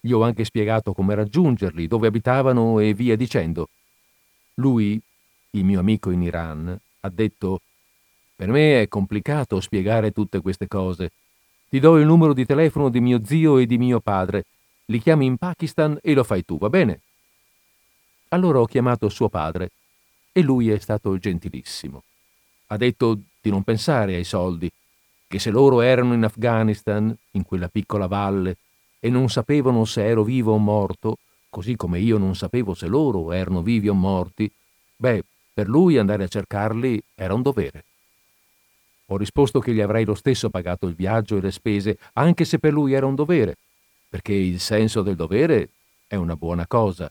[0.00, 3.68] Gli ho anche spiegato come raggiungerli, dove abitavano e via dicendo.
[4.54, 5.00] Lui,
[5.50, 7.60] il mio amico in Iran, ha detto
[8.36, 11.10] per me è complicato spiegare tutte queste cose.
[11.70, 14.44] Ti do il numero di telefono di mio zio e di mio padre.
[14.88, 17.00] Li chiami in Pakistan e lo fai tu, va bene?
[18.28, 19.72] Allora ho chiamato suo padre
[20.30, 22.04] e lui è stato gentilissimo.
[22.68, 24.70] Ha detto di non pensare ai soldi,
[25.26, 28.58] che se loro erano in Afghanistan, in quella piccola valle,
[29.00, 31.18] e non sapevano se ero vivo o morto,
[31.50, 34.48] così come io non sapevo se loro erano vivi o morti,
[34.96, 37.84] beh, per lui andare a cercarli era un dovere.
[39.06, 42.58] Ho risposto che gli avrei lo stesso pagato il viaggio e le spese, anche se
[42.60, 43.56] per lui era un dovere,
[44.08, 45.70] perché il senso del dovere
[46.06, 47.10] è una buona cosa,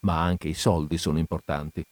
[0.00, 1.84] ma anche i soldi sono importanti.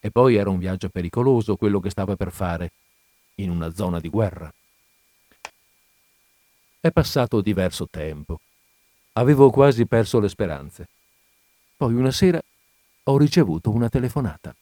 [0.00, 2.72] E poi era un viaggio pericoloso quello che stava per fare,
[3.36, 4.52] in una zona di guerra.
[6.80, 8.40] È passato diverso tempo.
[9.14, 10.88] Avevo quasi perso le speranze.
[11.76, 12.40] Poi una sera
[13.04, 14.54] ho ricevuto una telefonata.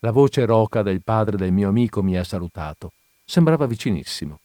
[0.00, 2.92] La voce roca del padre del mio amico mi ha salutato.
[3.24, 4.40] Sembrava vicinissimo.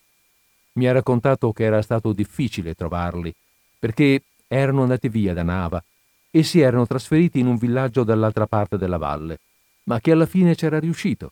[0.77, 3.33] Mi ha raccontato che era stato difficile trovarli,
[3.79, 5.83] perché erano andati via da Nava
[6.29, 9.39] e si erano trasferiti in un villaggio dall'altra parte della valle,
[9.83, 11.31] ma che alla fine c'era riuscito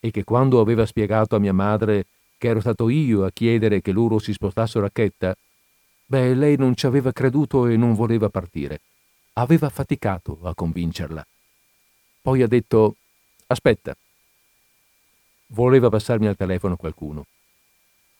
[0.00, 2.06] e che quando aveva spiegato a mia madre
[2.38, 5.36] che ero stato io a chiedere che loro si spostassero a Chetta,
[6.06, 8.80] beh, lei non ci aveva creduto e non voleva partire.
[9.34, 11.24] Aveva faticato a convincerla.
[12.20, 12.96] Poi ha detto
[13.46, 13.94] Aspetta.
[15.48, 17.26] Voleva passarmi al telefono qualcuno.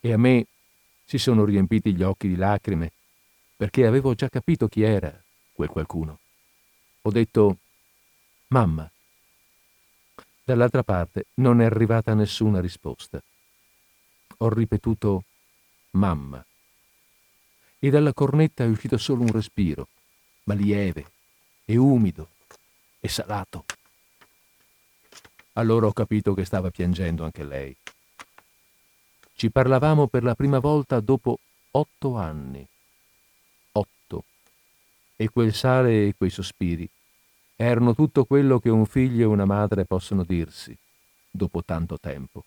[0.04, 0.46] E a me
[1.04, 2.90] si sono riempiti gli occhi di lacrime,
[3.56, 5.16] perché avevo già capito chi era
[5.52, 6.18] quel qualcuno.
[7.02, 7.58] Ho detto,
[8.48, 8.90] mamma.
[10.42, 13.22] Dall'altra parte non è arrivata nessuna risposta.
[14.38, 15.22] Ho ripetuto,
[15.90, 16.44] mamma.
[17.78, 19.86] E dalla cornetta è uscito solo un respiro,
[20.44, 21.12] ma lieve
[21.64, 22.30] e umido
[22.98, 23.66] e salato.
[25.52, 27.76] Allora ho capito che stava piangendo anche lei.
[29.34, 31.38] Ci parlavamo per la prima volta dopo
[31.72, 32.66] otto anni.
[33.72, 34.24] Otto.
[35.16, 36.88] E quel sale e quei sospiri
[37.56, 40.76] erano tutto quello che un figlio e una madre possono dirsi
[41.30, 42.44] dopo tanto tempo.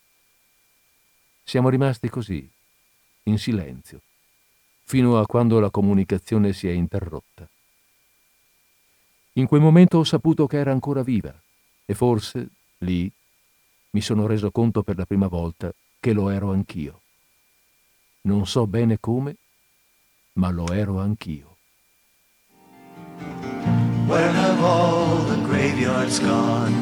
[1.43, 2.49] Siamo rimasti così,
[3.23, 4.01] in silenzio,
[4.83, 7.47] fino a quando la comunicazione si è interrotta.
[9.33, 11.33] In quel momento ho saputo che era ancora viva
[11.85, 13.09] e forse Lì
[13.91, 15.73] mi sono reso conto per la prima volta
[16.05, 17.01] che lo ero anch'io.
[18.25, 19.37] Non so bene come,
[20.33, 21.57] ma lo ero anch'io.
[24.05, 26.75] Where have all the graveyards gone?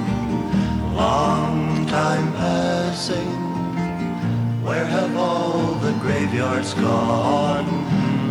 [0.94, 3.32] Long time passing.
[4.62, 7.66] Where have all the graveyards gone?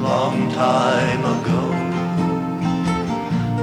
[0.02, 1.62] Long time ago.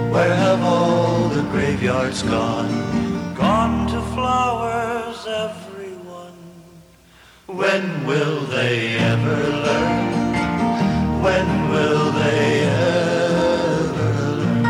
[0.09, 3.35] Where have all the graveyards gone?
[3.35, 5.68] gone to flowers, everyone.
[7.51, 10.33] When will they ever learn?
[11.19, 14.67] When will they ever learn?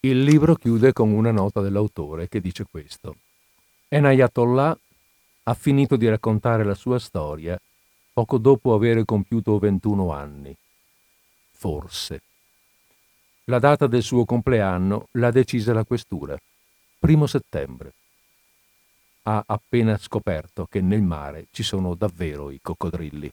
[0.00, 3.16] Il libro chiude con una nota dell'autore che dice questo.
[3.88, 4.78] Enayatollah
[5.44, 7.58] ha finito di raccontare la sua storia
[8.12, 10.54] poco dopo aver compiuto 21 anni.
[11.50, 12.20] Forse.
[13.46, 16.36] La data del suo compleanno l'ha decisa la questura,
[16.96, 17.92] primo settembre.
[19.22, 23.32] Ha appena scoperto che nel mare ci sono davvero i coccodrilli.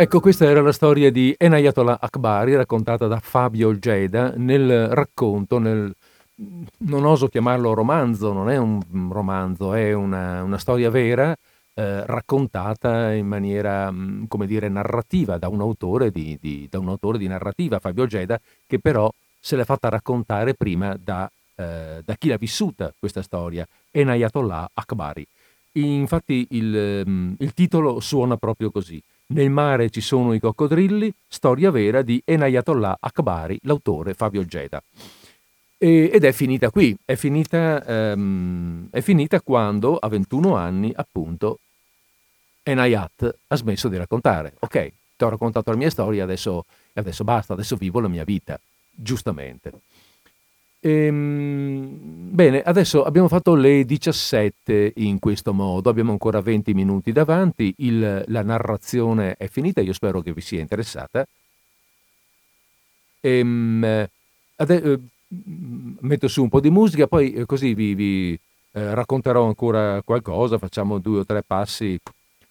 [0.00, 5.94] Ecco, questa era la storia di Enayatollah Akbari raccontata da Fabio Geda nel racconto, nel,
[6.78, 8.80] non oso chiamarlo romanzo, non è un
[9.12, 11.36] romanzo, è una, una storia vera
[11.74, 17.18] eh, raccontata in maniera, mm, come dire, narrativa da un, autore di, di, un autore
[17.18, 22.28] di narrativa, Fabio Geda, che però se l'è fatta raccontare prima da, eh, da chi
[22.28, 25.26] l'ha vissuta questa storia, Enayatollah Akbari.
[25.72, 28.98] Infatti il, mm, il titolo suona proprio così.
[29.32, 34.82] Nel mare ci sono i coccodrilli, storia vera di Enayatollah Akbari, l'autore Fabio Geda.
[35.78, 41.60] Ed è finita qui, è finita, um, è finita quando a 21 anni appunto
[42.64, 44.54] Enayat ha smesso di raccontare.
[44.58, 46.64] Ok, ti ho raccontato la mia storia, adesso,
[46.94, 48.58] adesso basta, adesso vivo la mia vita,
[48.90, 49.72] giustamente.
[50.82, 57.74] Ehm, bene, adesso abbiamo fatto le 17 in questo modo, abbiamo ancora 20 minuti davanti,
[57.78, 61.26] il, la narrazione è finita, io spero che vi sia interessata.
[63.20, 64.08] Ehm,
[64.56, 64.98] ade- eh,
[66.00, 68.32] metto su un po' di musica, poi eh, così vi, vi
[68.72, 71.98] eh, racconterò ancora qualcosa, facciamo due o tre passi,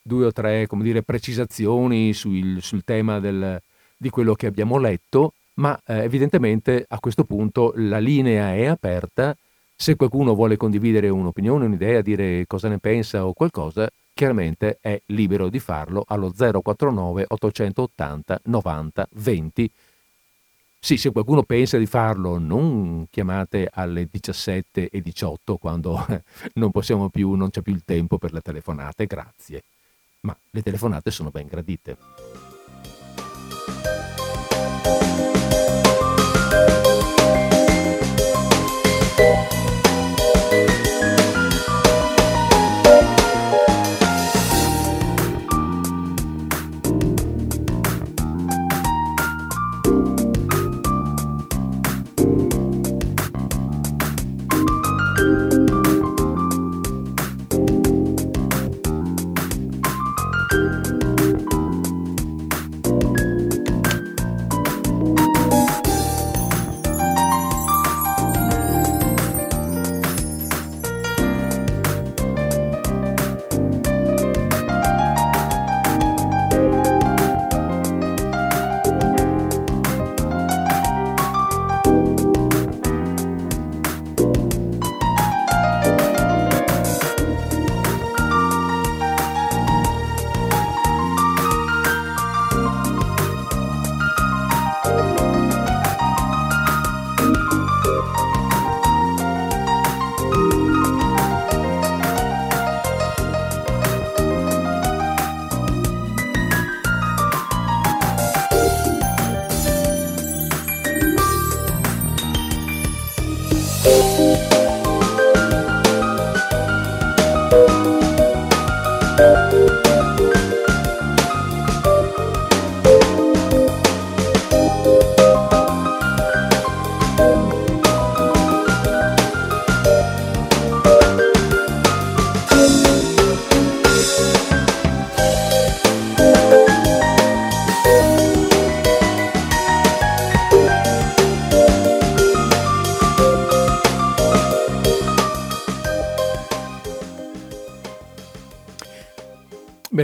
[0.02, 3.60] due o tre, come dire, precisazioni sul, sul tema del,
[3.98, 9.36] di quello che abbiamo letto ma eh, evidentemente a questo punto la linea è aperta.
[9.76, 15.48] Se qualcuno vuole condividere un'opinione, un'idea, dire cosa ne pensa o qualcosa, chiaramente è libero
[15.48, 19.72] di farlo allo 049 880 90 20.
[20.82, 26.06] Sì, se qualcuno pensa di farlo, non chiamate alle 17 e 18 quando
[26.56, 29.64] non possiamo più, non c'è più il tempo per le telefonate, grazie.
[30.22, 32.49] Ma le telefonate sono ben gradite.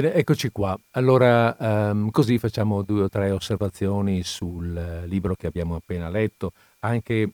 [0.06, 0.78] Bene, eccoci qua.
[0.92, 6.52] Allora, ehm, così facciamo due o tre osservazioni sul eh, libro che abbiamo appena letto,
[6.82, 7.28] anche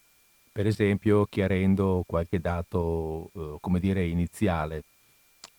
[0.50, 4.84] per esempio chiarendo qualche dato, eh, come dire, iniziale.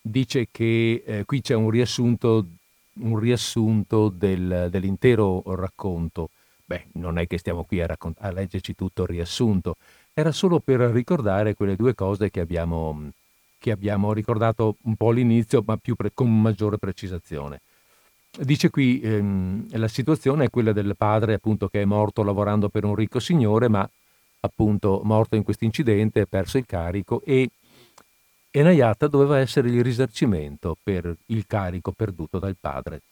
[0.01, 2.47] Dice che eh, qui c'è un riassunto,
[2.95, 6.31] un riassunto del, dell'intero racconto.
[6.65, 9.77] Beh, non è che stiamo qui a, raccont- a leggerci tutto il riassunto,
[10.15, 13.11] era solo per ricordare quelle due cose che abbiamo
[13.63, 17.61] che abbiamo ricordato un po' all'inizio, ma pre- con maggiore precisazione.
[18.37, 22.85] Dice qui ehm, la situazione è quella del padre appunto che è morto lavorando per
[22.85, 23.89] un ricco signore, ma
[24.41, 27.49] appunto morto in questo incidente, ha perso il carico e
[28.51, 33.03] Enayata doveva essere il risarcimento per il carico perduto dal padre.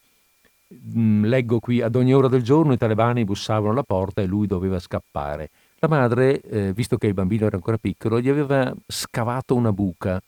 [0.97, 4.49] Mm, leggo qui, ad ogni ora del giorno i talebani bussavano alla porta e lui
[4.49, 5.51] doveva scappare.
[5.79, 10.21] La madre, eh, visto che il bambino era ancora piccolo, gli aveva scavato una buca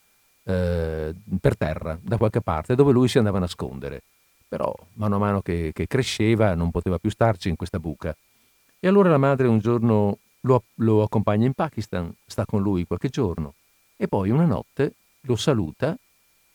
[0.44, 4.02] eh, per terra da qualche parte dove lui si andava a nascondere.
[4.48, 8.14] Però mano a mano che, che, cresceva non poteva più starci in questa buca.
[8.78, 13.08] E allora la madre un giorno lo, lo accompagna in Pakistan, sta con lui qualche
[13.08, 13.54] giorno
[13.96, 15.96] e poi una notte lo saluta,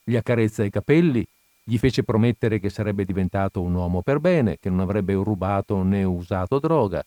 [0.04, 1.26] gli accarezza i capelli
[1.70, 6.06] gli fece promettere che sarebbe diventato un uomo per bene, che non avrebbe rubato né
[6.06, 7.06] usato droga.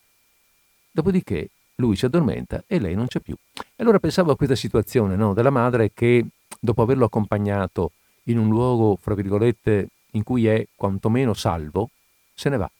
[0.91, 3.35] Dopodiché lui si addormenta e lei non c'è più.
[3.55, 6.23] E allora pensavo a questa situazione no, della madre che,
[6.61, 7.93] dopo averlo accompagnato
[8.25, 11.89] in un luogo, fra virgolette, in cui è quantomeno salvo,
[12.33, 12.71] se ne va.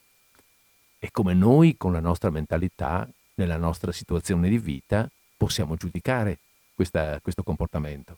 [1.00, 6.38] E come noi, con la nostra mentalità, nella nostra situazione di vita, possiamo giudicare
[6.76, 8.18] questa, questo comportamento.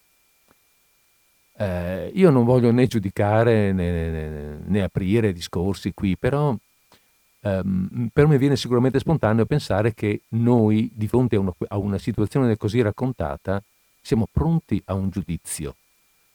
[1.56, 6.54] Eh, io non voglio né giudicare né, né, né aprire discorsi qui, però
[7.42, 12.00] ehm, per me viene sicuramente spontaneo pensare che noi, di fronte a una, a una
[12.00, 13.64] situazione così raccontata,
[14.04, 15.76] siamo pronti a un giudizio,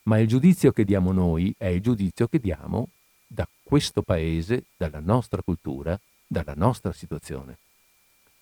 [0.05, 2.89] ma il giudizio che diamo noi è il giudizio che diamo
[3.27, 7.59] da questo paese, dalla nostra cultura, dalla nostra situazione.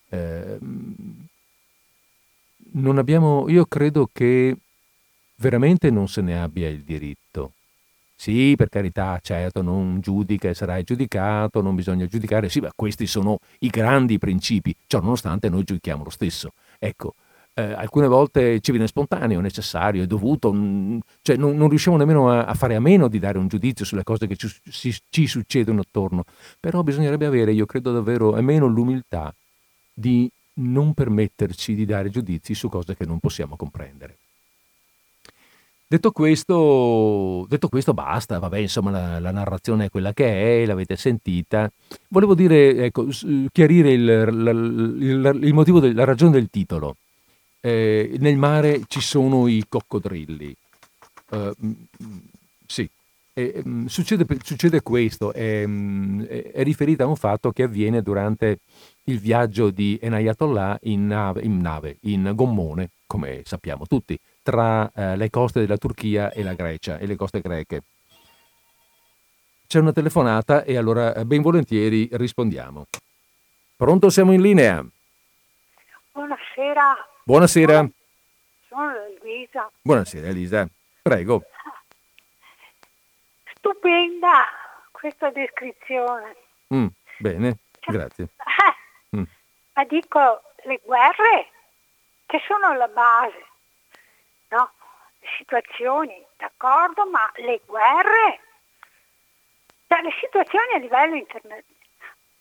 [0.09, 0.59] Eh,
[2.97, 4.57] abbiamo, io credo che
[5.37, 7.53] veramente non se ne abbia il diritto.
[8.19, 13.07] Sì, per carità, certo, non giudica e sarai giudicato, non bisogna giudicare, sì, ma questi
[13.07, 16.53] sono i grandi principi, ciò nonostante noi giudichiamo lo stesso.
[16.79, 17.15] Ecco,
[17.59, 22.31] eh, alcune volte ci viene spontaneo, necessario, è dovuto, mm, cioè non, non, riusciamo nemmeno
[22.31, 25.27] a, a, fare a meno di dare un giudizio sulle cose che ci, ci, ci
[25.27, 26.25] succedono attorno,
[26.61, 29.35] però bisognerebbe avere, io credo davvero, almeno l'umiltà
[29.95, 34.19] di non permetterci di dare giudizi su cose che non possiamo comprendere.
[35.89, 40.97] Detto questo, detto questo, basta, vabbè, insomma, la, la, narrazione è quella che è, l'avete
[40.97, 41.71] sentita.
[42.09, 43.07] Volevo dire, ecco,
[43.51, 44.03] chiarire il,
[44.99, 46.97] il, il, motivo, la ragione del titolo.
[47.67, 50.55] Eh, nel mare ci sono i coccodrilli.
[51.31, 51.53] Uh,
[52.65, 52.89] sì,
[53.33, 58.61] eh, succede, succede, questo, è, è, è riferita a un fatto che avviene durante
[59.07, 65.17] il viaggio di Enayatollah in nave, in, nave, in gommone, come sappiamo tutti tra eh,
[65.17, 67.83] le coste della Turchia e la Grecia e le coste greche.
[69.67, 72.87] C'è una telefonata e allora eh, ben volentieri rispondiamo.
[73.75, 74.87] Pronto, siamo in linea.
[76.13, 77.15] Buonasera.
[77.27, 77.85] Buonasera.
[78.69, 79.69] Sono Elisa.
[79.83, 80.65] Buonasera Elisa,
[81.03, 81.43] prego.
[83.57, 84.47] Stupenda
[84.93, 86.37] questa descrizione.
[86.73, 86.87] Mm,
[87.19, 88.29] bene, cioè, grazie.
[89.11, 89.25] Eh, mm.
[89.73, 91.49] Ma dico, le guerre
[92.27, 93.45] che sono la base
[94.51, 94.71] no?
[95.19, 98.41] Le situazioni, d'accordo, ma le guerre,
[99.89, 101.65] cioè le situazioni a livello internazionale,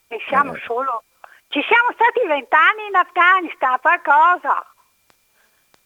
[0.06, 0.62] pensiamo eh.
[0.64, 1.06] solo,
[1.48, 4.64] ci siamo stati vent'anni in Afghanistan, qualcosa.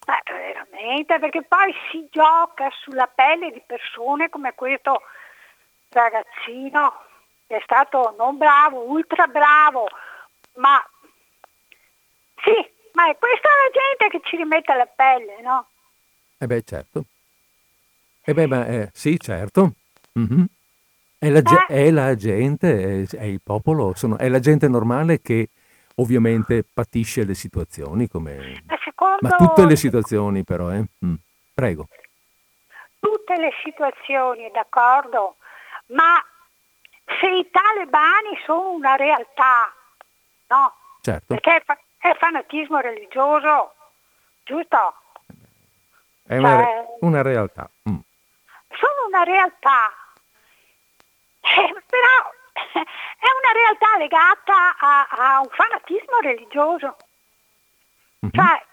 [0.10, 5.03] Beh, veramente, perché poi si gioca sulla pelle di persone come questo
[5.90, 7.06] ragazzino
[7.45, 9.88] che è stato non bravo, ultra bravo,
[10.56, 10.84] ma
[12.44, 12.53] sì,
[12.94, 15.68] ma è questa la gente che ci rimette la pelle, no?
[16.40, 17.06] Eh beh, certo.
[18.23, 19.73] Eh beh, ma eh, sì, certo.
[20.18, 20.44] Mm-hmm.
[21.19, 21.65] È, la, eh.
[21.68, 25.49] è, la, gente, è, è il popolo, sono, è la gente normale che
[25.95, 28.64] ovviamente patisce le situazioni come...
[29.00, 29.20] Secondo...
[29.22, 30.84] Ma tutte le situazioni però, eh?
[31.06, 31.16] Mm.
[31.54, 31.88] Prego.
[33.00, 35.38] Tutte le situazioni, d'accordo,
[35.88, 36.22] ma
[37.20, 39.74] se i talebani sono una realtà,
[40.48, 40.74] no?
[41.02, 41.34] Certo.
[41.34, 43.74] Perché è, fa- è fanatismo religioso,
[44.44, 44.94] giusto?
[46.28, 47.70] È una, cioè, una realtà.
[47.90, 48.00] Mm.
[48.68, 49.92] Sono una realtà,
[51.40, 52.32] eh, però
[52.84, 56.98] è una realtà legata a, a un fanatismo religioso.
[58.26, 58.34] Mm-hmm.
[58.34, 58.68] Cioè,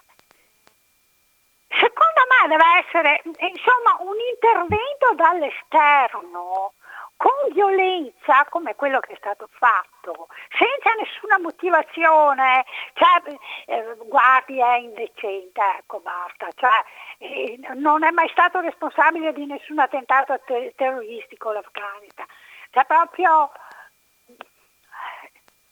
[1.80, 6.72] secondo me deve essere insomma, un intervento dall'esterno
[7.16, 13.34] con violenza come quello che è stato fatto, senza nessuna motivazione, cioè,
[13.66, 16.84] eh, guardi è indecente, ecco basta, cioè,
[17.18, 22.26] eh, non è mai stato responsabile di nessun attentato ter- terroristico l'Afghanistan,
[22.70, 23.50] cioè proprio,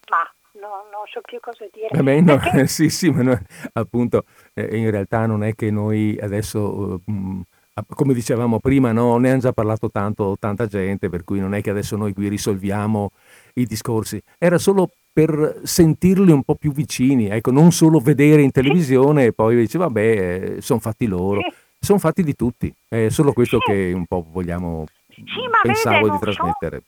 [0.08, 1.88] ma no, non so più cosa dire.
[1.90, 2.66] Vabbè, no, Perché...
[2.66, 3.40] sì, sì, ma no,
[3.72, 4.24] appunto
[4.54, 7.00] eh, in realtà non è che noi adesso...
[7.06, 7.42] Uh,
[7.88, 11.60] come dicevamo prima, no, ne hanno già parlato tanto tanta gente, per cui non è
[11.60, 13.10] che adesso noi qui risolviamo
[13.54, 14.22] i discorsi.
[14.38, 19.32] Era solo per sentirli un po' più vicini, ecco, non solo vedere in televisione e
[19.32, 21.40] poi dice vabbè, sono fatti loro,
[21.80, 22.72] sono fatti di tutti.
[22.88, 25.22] È solo questo che un po' vogliamo, sì,
[25.62, 26.82] pensavo vede, di trasmettere.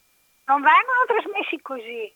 [0.45, 2.13] So, non vengono trasmessi così.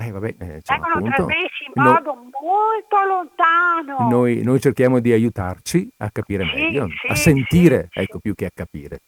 [0.00, 4.08] Eh, vabbè, eh, cioè, Vengono appunto, trasmessi in modo no, molto lontano.
[4.08, 8.34] Noi, noi, cerchiamo di aiutarci a capire sì, meglio, sì, a sentire, sì, ecco, più
[8.34, 9.00] che a capire.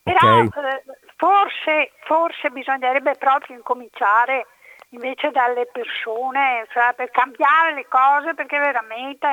[0.00, 0.46] Però okay.
[0.46, 0.82] eh,
[1.16, 4.46] forse, forse bisognerebbe proprio incominciare
[4.90, 9.26] invece dalle persone, cioè per cambiare le cose, perché veramente...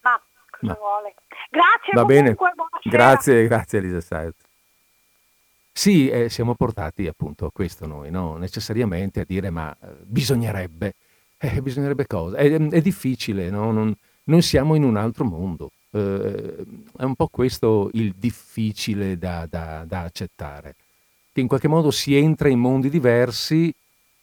[0.00, 0.20] Ma
[0.50, 0.74] cosa Ma.
[0.74, 1.14] vuole?
[1.48, 2.36] Grazie Va bene.
[2.82, 4.49] Grazie, grazie Elisa Saez.
[5.72, 8.36] Sì, eh, siamo portati appunto a questo noi, no?
[8.36, 10.94] necessariamente a dire ma eh, bisognerebbe,
[11.38, 12.36] eh, bisognerebbe cosa?
[12.36, 13.70] È, è difficile, no?
[13.72, 13.94] non,
[14.24, 15.70] non, siamo in un altro mondo.
[15.92, 16.56] Eh,
[16.98, 20.74] è un po' questo il difficile da, da, da, accettare,
[21.32, 23.72] che in qualche modo si entra in mondi diversi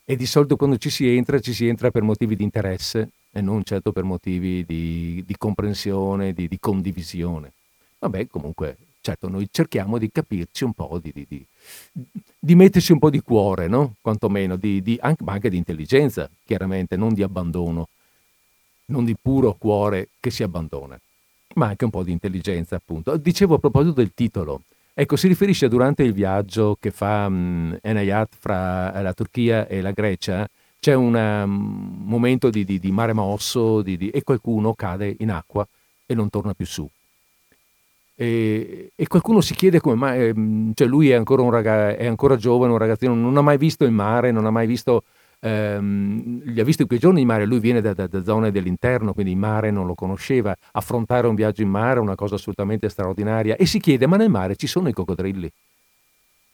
[0.05, 3.41] e di solito quando ci si entra ci si entra per motivi di interesse e
[3.41, 7.51] non certo per motivi di, di comprensione, di, di condivisione.
[7.99, 11.45] Vabbè, comunque certo noi cerchiamo di capirci un po', di, di, di,
[12.37, 13.95] di metterci un po' di cuore, no?
[14.01, 14.59] quantomeno,
[14.99, 17.87] anche, ma anche di intelligenza, chiaramente, non di abbandono,
[18.87, 20.99] non di puro cuore che si abbandona,
[21.55, 23.15] ma anche un po' di intelligenza, appunto.
[23.15, 24.63] Dicevo a proposito del titolo,
[24.93, 29.91] ecco, si riferisce durante il viaggio che fa um, Enayat fra la Turchia e la
[29.91, 30.45] Grecia,
[30.79, 35.65] c'è un um, momento di, di, di mare mosso e qualcuno cade in acqua
[36.05, 36.89] e non torna più su.
[38.19, 42.35] E, e, qualcuno si chiede come mai, ehm, cioè lui è ancora, raga, è ancora,
[42.35, 45.03] giovane, un ragazzino, non ha mai visto il mare, non ha mai visto,
[45.39, 48.49] ehm, li ha visto in quei giorni il mare, lui viene da, da, da, zone
[48.49, 52.35] dell'interno, quindi il mare non lo conosceva, affrontare un viaggio in mare è una cosa
[52.35, 55.51] assolutamente straordinaria e si chiede ma nel mare ci sono i coccodrilli?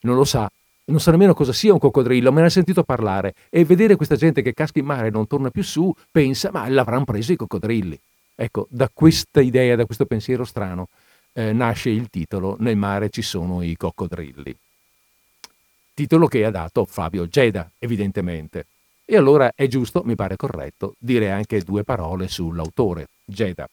[0.02, 0.52] Non lo sa,
[0.88, 4.18] non sa nemmeno cosa sia un coccodrillo, me ne ha sentito parlare e vedere questa
[4.18, 7.38] gente che casca in mare e non torna più su, pensa ma l'avranno preso i
[7.38, 7.98] coccodrilli.
[8.36, 10.90] Ecco, da questa idea, da questo pensiero strano,
[11.34, 14.56] eh, nasce il titolo Nel mare ci sono i coccodrilli.
[15.94, 18.66] Titolo che ha dato Fabio Geda, evidentemente.
[19.06, 23.68] E allora è giusto, mi pare corretto, dire anche due parole sull'autore, Geda,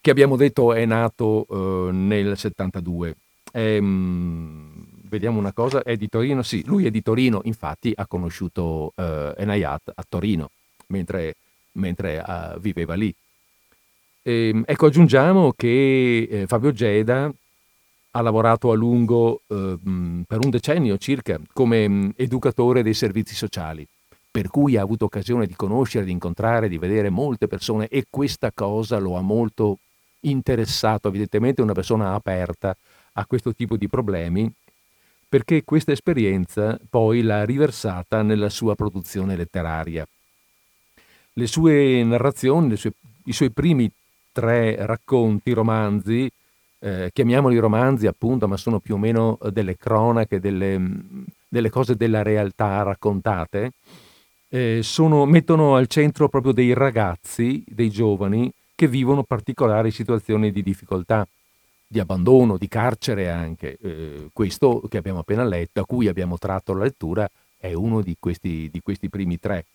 [0.00, 3.16] che abbiamo detto è nato eh, nel 72.
[3.50, 6.42] È, mh, vediamo una cosa, è di Torino?
[6.42, 10.50] Sì, lui è di Torino, infatti ha conosciuto eh, Enayat a Torino,
[10.88, 11.36] mentre,
[11.72, 13.14] mentre uh, viveva lì.
[14.22, 17.30] E, ehm, ecco, aggiungiamo che eh, Fabio Geda
[18.14, 19.78] ha lavorato a lungo, eh,
[20.26, 23.86] per un decennio circa, come mh, educatore dei servizi sociali,
[24.30, 28.52] per cui ha avuto occasione di conoscere, di incontrare, di vedere molte persone e questa
[28.52, 29.78] cosa lo ha molto
[30.20, 32.76] interessato, evidentemente una persona aperta
[33.14, 34.50] a questo tipo di problemi,
[35.28, 40.06] perché questa esperienza poi l'ha riversata nella sua produzione letteraria.
[41.34, 42.92] Le sue narrazioni, le sue,
[43.24, 43.90] i suoi primi
[44.32, 46.30] tre racconti, romanzi,
[46.80, 51.70] eh, chiamiamoli romanzi appunto, ma sono più o meno eh, delle cronache, delle, mm, delle
[51.70, 53.72] cose della realtà raccontate,
[54.48, 60.62] eh, sono, mettono al centro proprio dei ragazzi, dei giovani, che vivono particolari situazioni di
[60.62, 61.26] difficoltà,
[61.86, 63.78] di abbandono, di carcere anche.
[63.80, 68.16] Eh, questo che abbiamo appena letto, a cui abbiamo tratto la lettura, è uno di
[68.18, 69.66] questi, di questi primi tre.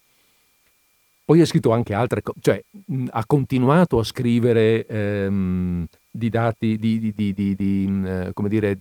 [1.28, 6.78] Poi ha scritto anche altre cose, cioè mh, ha continuato a scrivere ehm, di dati,
[6.78, 8.78] di, di, di, di mh, come dire,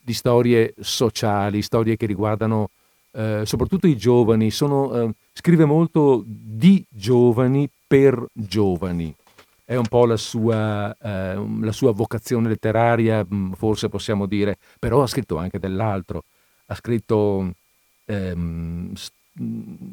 [0.00, 2.70] di storie sociali, storie che riguardano
[3.12, 4.50] eh, soprattutto i giovani.
[4.50, 9.14] Sono, eh, scrive molto di giovani per giovani.
[9.62, 15.06] È un po' la sua, eh, la sua vocazione letteraria, forse possiamo dire, però ha
[15.06, 16.24] scritto anche dell'altro.
[16.64, 17.52] Ha scritto
[18.06, 18.94] ehm,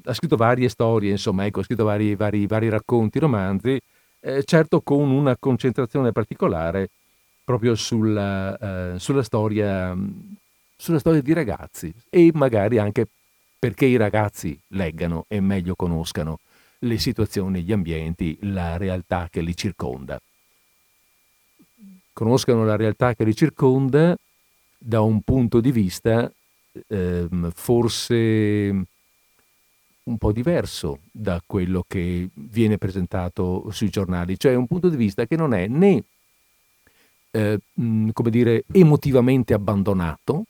[0.03, 3.79] ha scritto varie storie, insomma, ecco, ha scritto vari, vari, vari racconti, romanzi,
[4.19, 6.89] eh, certo con una concentrazione particolare
[7.43, 9.97] proprio sulla, eh, sulla, storia,
[10.75, 13.07] sulla storia di ragazzi e magari anche
[13.57, 16.39] perché i ragazzi leggano e meglio conoscano
[16.79, 20.19] le situazioni, gli ambienti, la realtà che li circonda.
[22.13, 24.15] Conoscano la realtà che li circonda
[24.77, 26.31] da un punto di vista
[26.87, 28.85] eh, forse
[30.03, 35.25] un po' diverso da quello che viene presentato sui giornali, cioè un punto di vista
[35.25, 36.03] che non è né,
[37.31, 37.59] eh,
[38.11, 40.45] come dire, emotivamente abbandonato.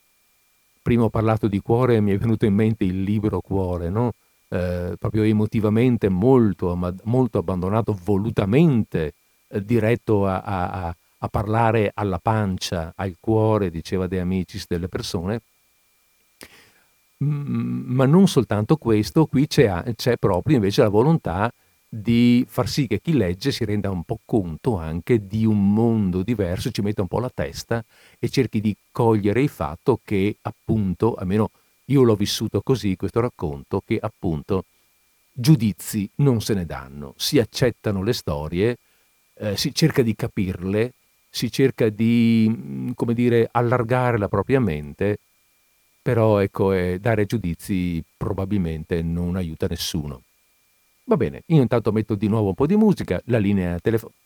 [0.82, 4.14] Prima ho parlato di cuore e mi è venuto in mente il libro Cuore, no?
[4.48, 9.14] eh, proprio emotivamente molto, molto abbandonato, volutamente
[9.48, 15.42] eh, diretto a, a, a parlare alla pancia, al cuore, diceva De Amicis, delle persone
[17.24, 21.52] ma non soltanto questo, qui c'è, c'è, proprio invece la volontà
[21.88, 26.24] di far sì che chi legge si renda un po' conto anche di un mondo
[26.24, 27.84] diverso, ci metta un po' la testa
[28.18, 31.52] e cerchi di cogliere il fatto che appunto, almeno
[31.86, 34.66] io l'ho vissuto così questo racconto, che appunto
[35.34, 38.78] giudizi non se ne danno, si accettano le storie,
[39.36, 40.94] eh, si cerca di capirle,
[41.30, 45.20] si cerca di, come dire, allargare la propria mente
[46.02, 50.24] però ecco, eh, dare giudizi probabilmente non aiuta nessuno.
[51.06, 54.20] Va bene, io intanto metto di nuovo un po' di musica, la linea telefonica.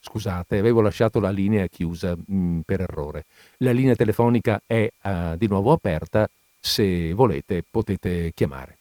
[0.00, 3.24] Scusate, avevo lasciato la linea chiusa mh, mm, per errore.
[3.58, 6.28] La linea telefonica è uh, di nuovo aperta,
[6.60, 8.78] se volete potete chiamare.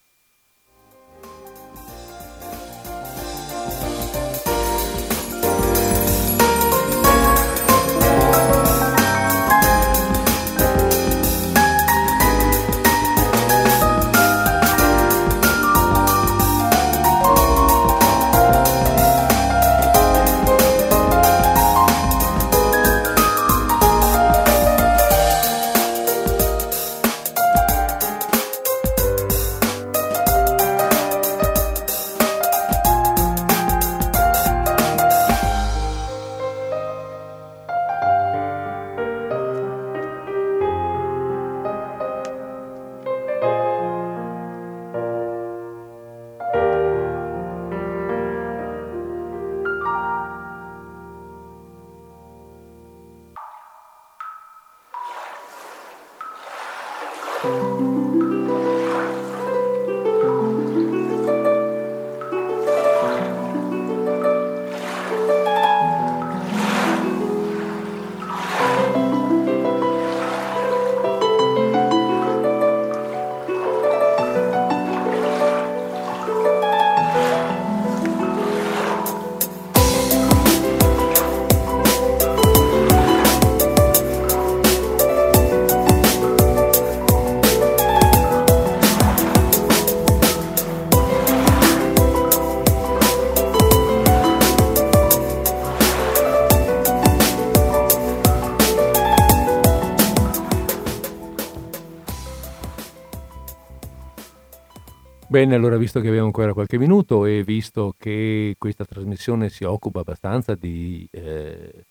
[105.34, 110.01] Bene, allora visto che abbiamo ancora qualche minuto e visto che questa trasmissione si occupa
[110.01, 111.85] abbastanza di, eh,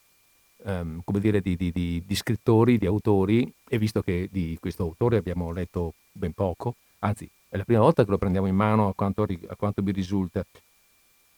[0.58, 1.72] um, come dire, di, di,
[2.06, 7.28] di, scrittori, di autori, e visto che di questo autore abbiamo letto ben poco, anzi
[7.48, 10.46] è la prima volta che lo prendiamo in mano a quanto, a quanto mi risulta,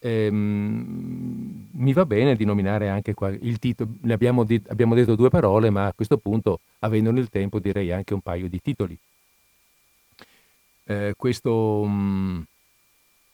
[0.01, 5.31] ehm, mi va bene di nominare anche qua il titolo, ne abbiamo, abbiamo detto due
[5.31, 8.99] parole, ma a questo punto, avendone il tempo, direi anche un paio di titoli
[10.85, 12.41] eh, questo, mm,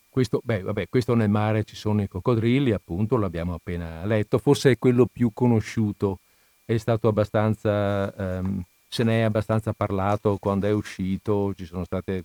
[0.09, 4.71] questo, beh, vabbè, questo nel mare ci sono i coccodrilli, appunto, l'abbiamo appena letto, forse
[4.71, 6.19] è quello più conosciuto,
[6.65, 12.23] è stato abbastanza, ehm, se ne è abbastanza parlato quando è uscito, ci sono state,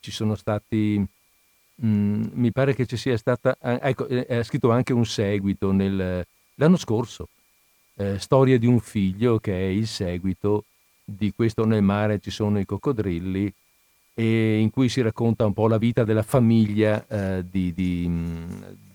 [0.00, 0.98] ci sono stati,
[1.74, 5.72] mh, mm, mi pare che ci sia stata, eh, ecco, ha scritto anche un seguito
[5.72, 7.28] nel, l'anno scorso,
[7.96, 10.64] eh, Storia di un figlio, che è il seguito
[11.04, 13.52] di questo nel mare ci sono i coccodrilli,
[14.14, 18.10] e in cui si racconta un po' la vita della famiglia eh, di, di,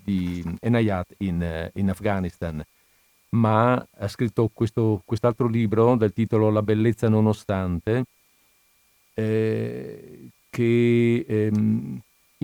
[0.03, 2.63] di, Enayat in, in, Afghanistan.
[3.29, 8.05] Ma ha scritto questo, quest'altro libro dal titolo La bellezza nonostante,
[9.13, 11.99] eh, che, ehm,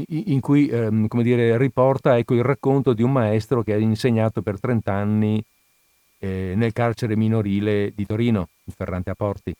[0.08, 4.60] in cui ehm, dire, riporta ecco, il racconto di un maestro che ha insegnato per
[4.60, 5.44] 30 anni
[6.18, 9.54] eh, nel carcere minorile di Torino, in Ferrante a Porti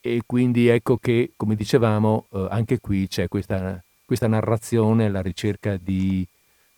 [0.00, 5.76] e quindi ecco che, come dicevamo, eh, anche qui c'è questa, questa narrazione alla ricerca
[5.76, 6.26] di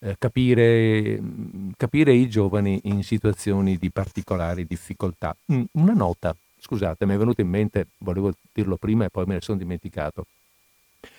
[0.00, 5.36] eh, capire, mm, capire, i giovani in situazioni di particolari difficoltà.
[5.52, 9.34] Mm, una nota, scusate, mi è venuto in mente, volevo dirlo prima e poi me
[9.34, 10.26] ne sono dimenticato.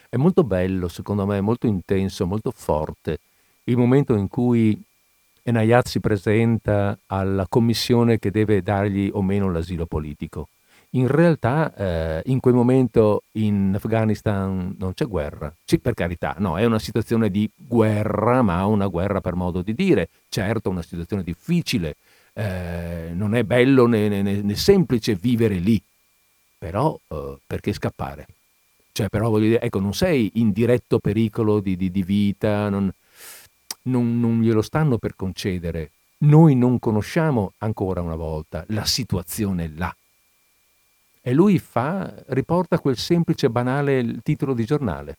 [0.10, 3.20] È molto bello, secondo me, molto intenso, molto forte
[3.66, 4.80] il momento in cui
[5.44, 10.50] Enayat si presenta alla commissione che deve dargli o meno l'asilo politico
[10.92, 15.54] in realtà eh, in quel momento in Afghanistan non c'è guerra.
[15.64, 19.74] Sì, per carità, no, è una situazione di guerra, ma una guerra per modo di
[19.74, 20.10] dire.
[20.28, 21.96] Certo, una situazione difficile,
[22.34, 25.82] eh, non è bello né, né, né, semplice vivere lì,
[26.58, 28.28] però eh, perché scappare?
[28.92, 32.92] Cioè, però voglio dire, ecco, non sei in diretto pericolo di, di, di vita, non,
[33.84, 35.92] non, non glielo stanno per concedere.
[36.24, 39.96] Noi non conosciamo ancora una volta la situazione là
[41.22, 45.18] e lui fa, riporta quel semplice, banale titolo di giornale.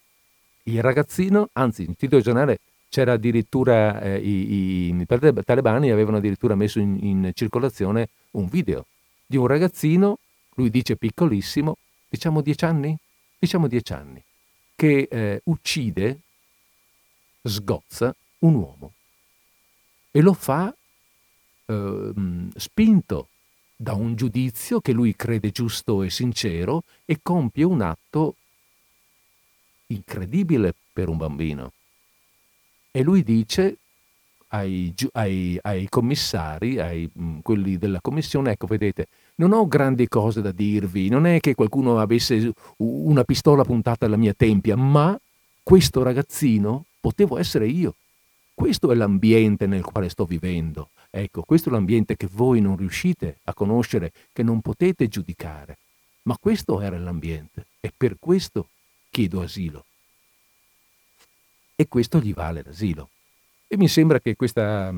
[0.64, 2.58] Il ragazzino, anzi, il titolo di giornale
[2.88, 8.86] c'era addirittura, eh, i, i, i, talebani avevano addirittura messo in, in, circolazione un video
[9.24, 10.18] di un ragazzino,
[10.56, 12.96] lui dice piccolissimo, diciamo dieci anni?
[13.38, 14.22] Diciamo dieci anni,
[14.74, 16.18] che eh, uccide,
[17.42, 18.92] sgozza un uomo
[20.10, 20.72] e lo fa
[21.66, 22.12] eh,
[22.54, 23.28] spinto
[23.82, 28.36] da un giudizio che lui crede giusto e sincero e compie un atto
[29.88, 31.72] incredibile per un bambino.
[32.92, 33.78] E lui dice,
[34.48, 40.40] ai, ai, ai commissari, ai mh, quelli della commissione, ecco, vedete, non ho grandi cose
[40.40, 45.18] da dirvi, non è che qualcuno avesse una pistola puntata alla mia tempia, ma
[45.60, 47.96] questo ragazzino potevo essere io.
[48.62, 50.90] Questo è l'ambiente nel quale sto vivendo.
[51.10, 55.78] Ecco, questo è l'ambiente che voi non riuscite a conoscere, che non potete giudicare.
[56.22, 58.68] Ma questo era l'ambiente e per questo
[59.10, 59.84] chiedo asilo.
[61.74, 63.08] E questo gli vale l'asilo.
[63.66, 64.94] E mi sembra che questa,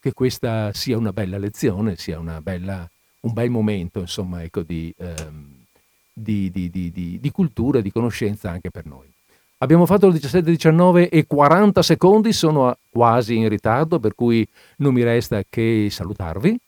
[0.00, 2.90] che questa sia una bella lezione, sia bella,
[3.20, 5.66] un bel momento, insomma, ecco, di, ehm,
[6.14, 6.70] di, di,
[7.20, 9.12] di cultura di conoscenza anche per noi.
[9.62, 14.46] Abbiamo fatto le 17.19 e 40 secondi, sono quasi in ritardo, per cui
[14.78, 16.58] non mi resta che salutarvi,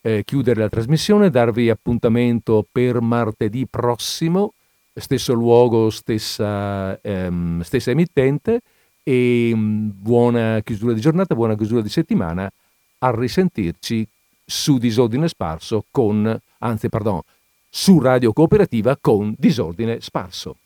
[0.00, 4.54] eh, chiudere la trasmissione, darvi appuntamento per martedì prossimo,
[4.92, 8.62] stesso luogo, stessa, ehm, stessa emittente
[9.04, 12.50] e mm, buona chiusura di giornata, buona chiusura di settimana,
[12.98, 14.04] a risentirci
[14.44, 17.20] su Disordine Sparso con, anzi pardon,
[17.68, 20.56] su Radio Cooperativa con Disordine Sparso.